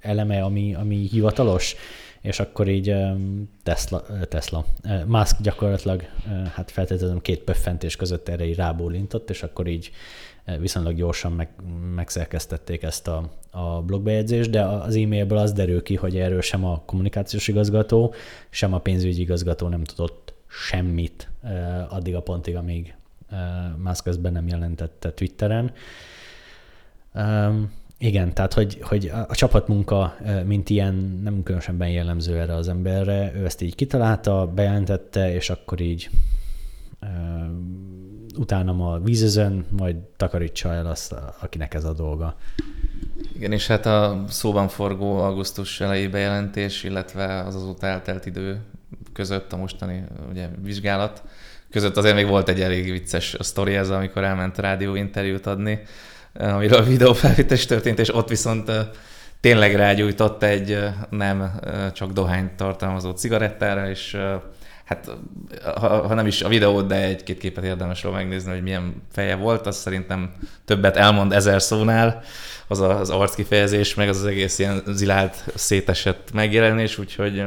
[0.00, 1.74] eleme, ami, ami hivatalos,
[2.22, 2.94] és akkor így
[3.62, 4.64] Tesla, Tesla
[5.06, 6.02] Musk gyakorlatilag,
[6.54, 9.90] hát feltétlenül két pöffentés között erre így rábólintott, és akkor így
[10.58, 11.48] viszonylag gyorsan meg,
[11.94, 16.82] megszerkesztették ezt a, a blogbejegyzést, de az e-mailből az derül ki, hogy erről sem a
[16.86, 18.14] kommunikációs igazgató,
[18.50, 21.28] sem a pénzügyi igazgató nem tudott semmit
[21.88, 22.94] addig a pontig, amíg
[23.76, 25.72] Musk közben nem jelentette Twitteren.
[28.02, 33.44] Igen, tehát hogy, hogy a csapatmunka, mint ilyen, nem különösen jellemző erre az emberre, ő
[33.44, 36.10] ezt így kitalálta, bejelentette, és akkor így
[38.36, 42.36] utána a vízözön, majd takarítsa el azt, akinek ez a dolga.
[43.34, 48.60] Igen, és hát a szóban forgó augusztus elejé bejelentés, illetve az azóta eltelt idő
[49.12, 51.22] között a mostani ugye, vizsgálat
[51.70, 55.80] között azért még volt egy elég vicces sztori ez, amikor elment rádió interjút adni,
[56.34, 58.70] amiről a videófelvétel történt, és ott viszont
[59.40, 60.78] tényleg rágyújtott egy
[61.10, 61.60] nem
[61.92, 64.16] csak dohányt tartalmazó cigarettára, és
[64.84, 65.10] hát
[65.74, 69.36] ha, ha nem is a videót, de egy-két képet érdemes róla megnézni, hogy milyen feje
[69.36, 70.32] volt, az szerintem
[70.64, 72.22] többet elmond ezer szónál,
[72.66, 77.44] az a, az arckifejezés, meg az, az egész ilyen zilált, szétesett megjelenés, úgyhogy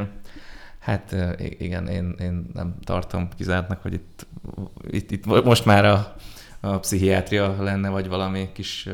[0.79, 4.27] hát igen, én, én nem tartom kizártnak, hogy itt,
[4.89, 6.15] itt, itt most már a,
[6.65, 8.89] a pszichiátria lenne, vagy valami kis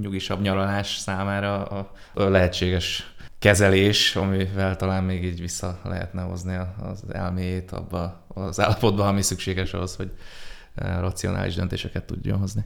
[0.00, 7.70] nyugisabb nyaralás számára a lehetséges kezelés, amivel talán még így vissza lehetne hozni az elméjét
[7.72, 10.10] abba az állapotba, ami szükséges ahhoz, hogy
[10.74, 12.64] racionális döntéseket tudjon hozni.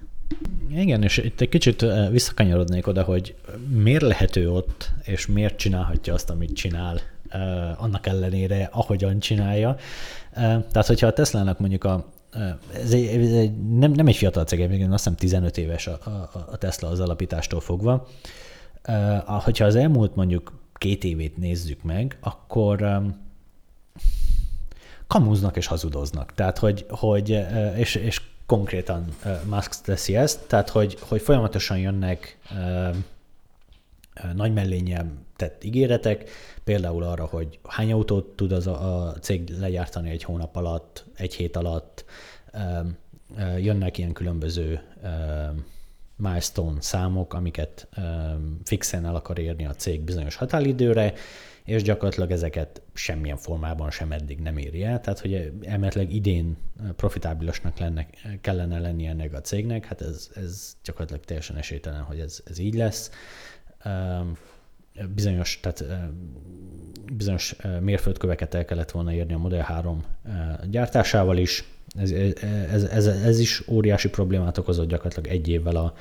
[0.70, 3.34] Igen, és itt egy kicsit visszakanyarodnék oda, hogy
[3.68, 7.01] miért lehet ő ott, és miért csinálhatja azt, amit csinál,
[7.76, 9.76] annak ellenére, ahogyan csinálja.
[10.34, 12.14] Tehát, hogyha a Tesla-nak mondjuk a
[12.74, 16.31] ez egy, ez egy, nem, nem egy fiatal cég, azt hiszem 15 éves a, a,
[16.51, 18.09] a Tesla az alapítástól fogva.
[19.27, 23.03] Hogyha az elmúlt mondjuk két évét nézzük meg, akkor
[25.07, 26.35] kamuznak és hazudoznak.
[26.35, 27.47] Tehát, hogy, hogy
[27.77, 29.05] és, és konkrétan
[29.45, 32.39] Musk teszi ezt, tehát, hogy, hogy folyamatosan jönnek
[34.35, 36.31] nagy mellényel tett ígéretek,
[36.66, 41.34] például arra, hogy hány autót tud az a, a cég legyártani egy hónap alatt, egy
[41.34, 42.04] hét alatt,
[43.58, 44.80] jönnek ilyen különböző
[46.16, 47.88] milestone számok, amiket
[48.64, 51.14] fixen el akar érni a cég bizonyos határidőre,
[51.64, 55.00] és gyakorlatilag ezeket semmilyen formában sem eddig nem éri el.
[55.00, 56.56] Tehát, hogy emetleg idén
[56.96, 58.06] profitábilasnak lenne,
[58.40, 62.74] kellene lenni ennek a cégnek, hát ez, ez gyakorlatilag teljesen esélytelen, hogy ez, ez így
[62.74, 63.10] lesz.
[65.14, 65.84] Bizonyos, tehát
[67.12, 70.05] bizonyos mérföldköveket el kellett volna érni a Model 3
[70.70, 71.64] gyártásával is,
[71.99, 72.11] ez,
[72.70, 75.94] ez, ez, ez is óriási problémát okozott gyakorlatilag egy évvel a,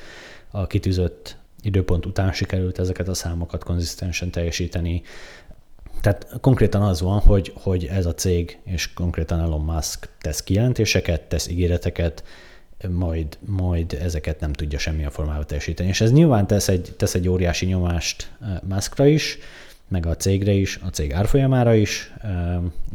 [0.52, 5.02] a kitűzött időpont után sikerült ezeket a számokat konzisztensen teljesíteni.
[6.02, 11.22] Tehát konkrétan az van, hogy, hogy ez a cég, és konkrétan Elon Musk tesz kijelentéseket,
[11.22, 12.24] tesz ígéreteket,
[12.90, 15.90] majd, majd ezeket nem tudja semmilyen formában teljesíteni.
[15.90, 18.32] És ez nyilván tesz egy, tesz egy óriási nyomást
[18.64, 19.38] Muskra is,
[19.88, 22.14] meg a cégre is, a cég árfolyamára is,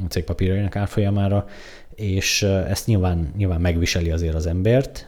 [0.05, 1.49] a cég papírjainak árfolyamára,
[1.95, 5.07] és ezt nyilván, nyilván megviseli azért az embert,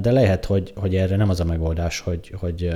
[0.00, 2.70] de lehet, hogy, hogy erre nem az a megoldás, hogy, hogy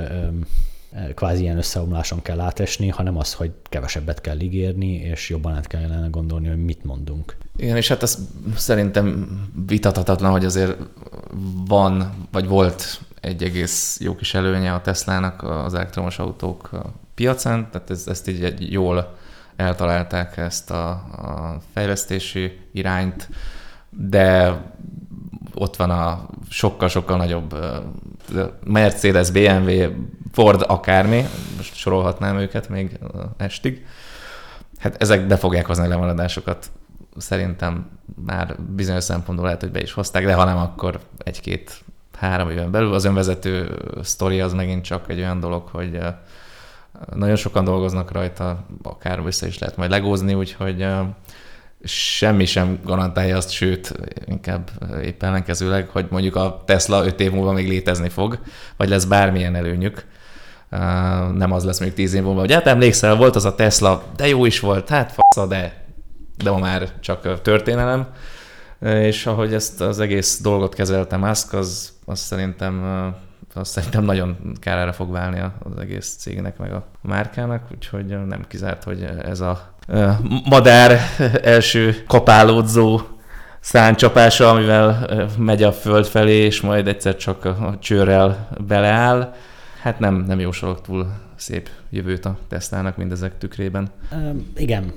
[1.15, 6.07] kvázi ilyen összeomláson kell átesni, hanem az, hogy kevesebbet kell ígérni, és jobban át kellene
[6.07, 7.35] gondolni, hogy mit mondunk.
[7.55, 8.17] Igen, és hát ez
[8.55, 10.77] szerintem vitathatatlan, hogy azért
[11.67, 16.69] van, vagy volt egy egész jó kis előnye a Teslának az elektromos autók
[17.15, 19.15] piacán, tehát ez, ezt így egy jól
[19.55, 23.29] eltalálták ezt a, a fejlesztési irányt,
[23.89, 24.61] de
[25.53, 27.55] ott van a sokkal-sokkal nagyobb
[28.63, 29.91] Mercedes, BMW,
[30.31, 31.25] Ford, akármi,
[31.57, 32.99] most sorolhatnám őket még
[33.37, 33.85] estig.
[34.77, 36.71] Hát ezek be fogják hozni a lemaradásokat.
[37.17, 37.89] Szerintem
[38.25, 41.83] már bizonyos szempontból lehet, hogy be is hozták, de ha nem, akkor egy-két
[42.17, 42.93] három éven belül.
[42.93, 45.99] Az önvezető sztori az megint csak egy olyan dolog, hogy
[47.15, 50.87] nagyon sokan dolgoznak rajta, akár vissza is lehet majd legózni, úgyhogy
[51.83, 53.93] semmi sem garantálja azt, sőt,
[54.25, 54.69] inkább
[55.03, 58.39] épp ellenkezőleg, hogy mondjuk a Tesla 5 év múlva még létezni fog,
[58.77, 60.05] vagy lesz bármilyen előnyük.
[61.33, 64.27] Nem az lesz még 10 év múlva, hogy hát emlékszel, volt az a Tesla, de
[64.27, 65.82] jó is volt, hát fasza, de,
[66.43, 68.07] de ma már csak történelem.
[68.79, 72.83] És ahogy ezt az egész dolgot kezelte Musk, az, az szerintem
[73.55, 78.83] az szerintem nagyon kárára fog válni az egész cégnek, meg a márkának, úgyhogy nem kizárt,
[78.83, 79.75] hogy ez a
[80.43, 80.99] madár
[81.43, 83.01] első kapálódzó
[83.59, 89.33] száncsapása, amivel megy a föld felé, és majd egyszer csak a csőrrel beleáll.
[89.83, 93.91] Hát nem, nem jósolok túl szép jövőt a Teslának mindezek tükrében.
[94.57, 94.93] igen,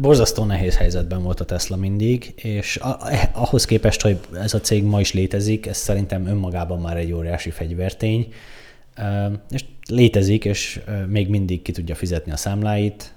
[0.00, 4.84] borzasztó nehéz helyzetben volt a Tesla mindig, és eh, ahhoz képest, hogy ez a cég
[4.84, 8.32] ma is létezik, ez szerintem önmagában már egy óriási fegyvertény,
[9.50, 13.14] és létezik, és még mindig ki tudja fizetni a számláit,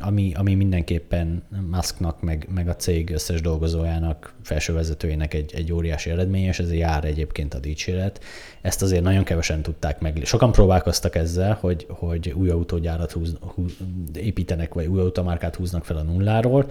[0.00, 6.44] ami, ami mindenképpen Musknak, meg, meg a cég összes dolgozójának, felsővezetőjének egy, egy óriási eredmény,
[6.44, 8.24] és ez jár egyébként a dicséret.
[8.60, 10.20] Ezt azért nagyon kevesen tudták meg.
[10.24, 13.76] Sokan próbálkoztak ezzel, hogy, hogy új autógyárat húz, húz,
[14.14, 16.70] építenek, vagy új automárkát húznak fel a nulláról,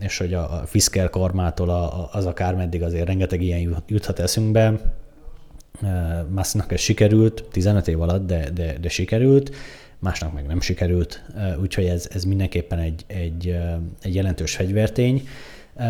[0.00, 4.94] és hogy a, a Fisker karmától a, az akár meddig azért rengeteg ilyen juthat eszünkbe,
[6.28, 9.54] Musknak ez sikerült, 15 év alatt, de, de, de sikerült,
[9.98, 11.24] másnak meg nem sikerült,
[11.60, 13.56] úgyhogy ez, ez mindenképpen egy, egy,
[14.02, 15.28] egy jelentős fegyvertény.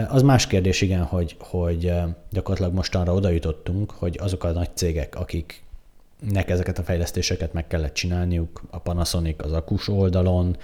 [0.08, 1.92] Az más kérdés, igen, hogy, hogy
[2.30, 7.94] gyakorlatilag mostanra oda jutottunk, hogy azok a nagy cégek, akiknek ezeket a fejlesztéseket meg kellett
[7.94, 10.56] csinálniuk, a Panasonic az akus oldalon,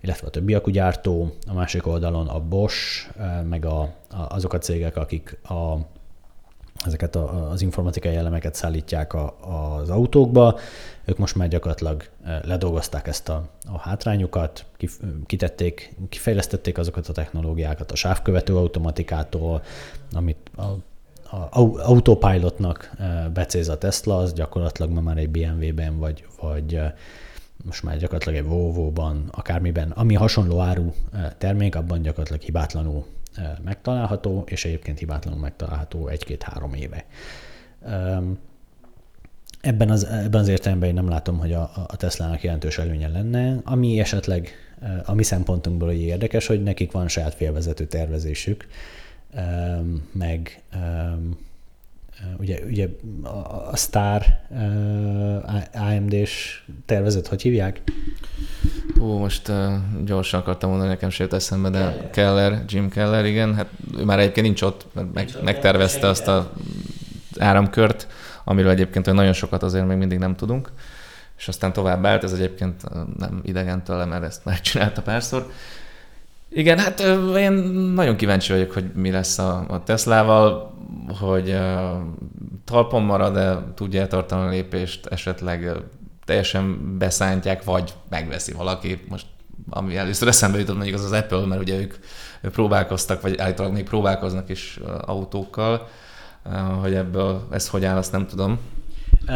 [0.00, 3.08] illetve a többi akugyártó, a másik oldalon a Bosch,
[3.48, 3.94] meg a, a,
[4.28, 5.78] azok a cégek, akik a,
[6.86, 9.36] ezeket a, az informatikai elemeket szállítják a,
[9.78, 10.58] az autókba,
[11.04, 12.04] ők most már gyakorlatilag
[12.42, 14.64] ledolgozták ezt a, a hátrányukat,
[15.26, 19.62] kitették, kifejlesztették azokat a technológiákat a sávkövető automatikától,
[20.12, 20.62] amit a,
[21.30, 22.90] a autopilotnak
[23.32, 26.80] becéz a Tesla, az gyakorlatilag ma már egy BMW-ben vagy, vagy
[27.64, 30.92] most már gyakorlatilag egy Volvo-ban, akármiben, ami hasonló áru
[31.38, 33.04] termék, abban gyakorlatilag hibátlanul
[33.64, 37.04] megtalálható, és egyébként hibátlanul megtalálható egy-két-három éve.
[39.60, 43.60] Ebben az, ebben az értelemben én nem látom, hogy a, a Tesla-nak jelentős előnye lenne,
[43.64, 44.50] ami esetleg
[45.04, 48.66] a mi szempontunkból hogy érdekes, hogy nekik van saját félvezető tervezésük,
[50.12, 50.62] meg
[52.38, 52.88] ugye, ugye
[53.70, 54.24] a Star
[55.72, 57.82] AMD-s tervezet, hogy hívják?
[59.00, 59.72] Ó, most uh,
[60.04, 63.66] gyorsan akartam mondani, nekem jut eszembe, de Keller, Jim Keller, igen, hát
[63.98, 66.52] ő már egyébként nincs ott, mert meg, megtervezte azt a
[67.38, 68.06] áramkört,
[68.44, 70.70] amiről egyébként nagyon sokat azért még mindig nem tudunk,
[71.38, 72.82] és aztán tovább állt, ez egyébként
[73.18, 75.50] nem idegen tőle, mert ezt megcsinálta párszor.
[76.50, 77.00] Igen, hát
[77.36, 77.52] én
[77.94, 80.74] nagyon kíváncsi vagyok, hogy mi lesz a, a Teslával,
[81.20, 81.58] hogy uh,
[82.64, 85.72] talpon marad, de tudja tartani a lépést, esetleg
[86.24, 89.04] teljesen beszántják, vagy megveszi valaki.
[89.08, 89.26] Most
[89.70, 91.94] ami először eszembe jutott mondjuk az az Apple, mert ugye ők
[92.40, 95.88] próbálkoztak, vagy állítólag még próbálkoznak is autókkal,
[96.80, 98.58] hogy ebből ez hogy áll, azt nem tudom.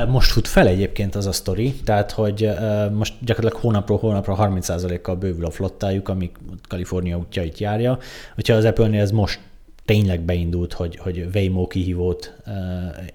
[0.08, 2.50] Most fut fel egyébként az a sztori, tehát hogy
[2.92, 6.30] most gyakorlatilag hónapról hónapra 30%-kal bővül a flottájuk, ami
[6.68, 7.98] Kalifornia útjait járja.
[8.34, 9.40] Hogyha az Apple-nél ez most
[9.84, 12.34] tényleg beindult, hogy, hogy Waymo kihívót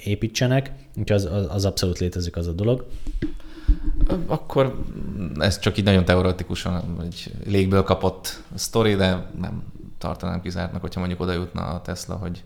[0.04, 2.86] építsenek, úgyhogy az, az, az abszolút létezik az a dolog.
[4.26, 4.84] Akkor
[5.40, 9.64] ez csak így nagyon teoretikusan, egy légből kapott sztori, de nem
[9.98, 12.44] tartanám kizártnak, hogyha mondjuk oda jutna a Tesla, hogy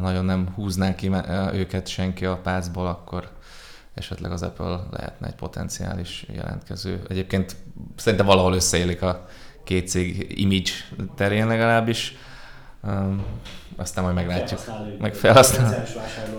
[0.00, 1.10] nagyon nem húzná ki
[1.52, 3.30] őket senki a pácból, akkor
[3.94, 7.02] esetleg az Apple lehetne egy potenciális jelentkező.
[7.08, 7.56] Egyébként
[7.96, 9.26] szerintem valahol összeélik a
[9.64, 10.70] két cég image
[11.14, 12.16] terén legalábbis.
[12.82, 13.24] Um,
[13.76, 14.60] aztán majd meglátjuk.
[14.98, 15.84] Meg felhasznál.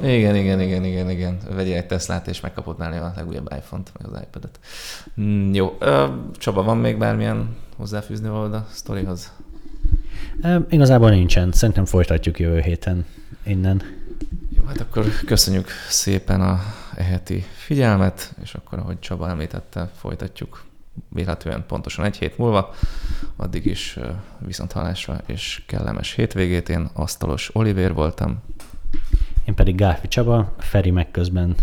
[0.01, 1.37] Igen, igen, igen, igen, igen.
[1.49, 4.59] Vegyél egy Teslát, és megkapod nála a legújabb iPhone-t, meg az iPad-et.
[5.21, 5.77] Mm, jó.
[6.37, 9.31] Csaba, van még bármilyen hozzáfűzni való a sztorihoz?
[10.69, 11.51] Igazából nincsen.
[11.51, 13.05] Szerintem folytatjuk jövő héten
[13.45, 13.81] innen.
[14.49, 16.61] Jó, hát akkor köszönjük szépen a
[16.97, 20.63] heti figyelmet, és akkor, ahogy Csaba említette, folytatjuk
[21.09, 22.73] véletlenül pontosan egy hét múlva.
[23.35, 23.97] Addig is
[24.39, 26.69] viszont hallásra és kellemes hétvégét.
[26.69, 28.43] Én Asztalos Olivér voltam.
[29.45, 30.55] Én pedig Gáfi Csaba.
[30.59, 31.55] Feri meg közben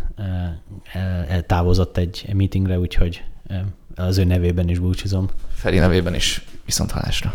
[1.46, 3.24] távozott egy meetingre, úgyhogy
[3.94, 5.28] az ő nevében is búcsúzom.
[5.54, 7.34] Feri nevében is viszont hallásra.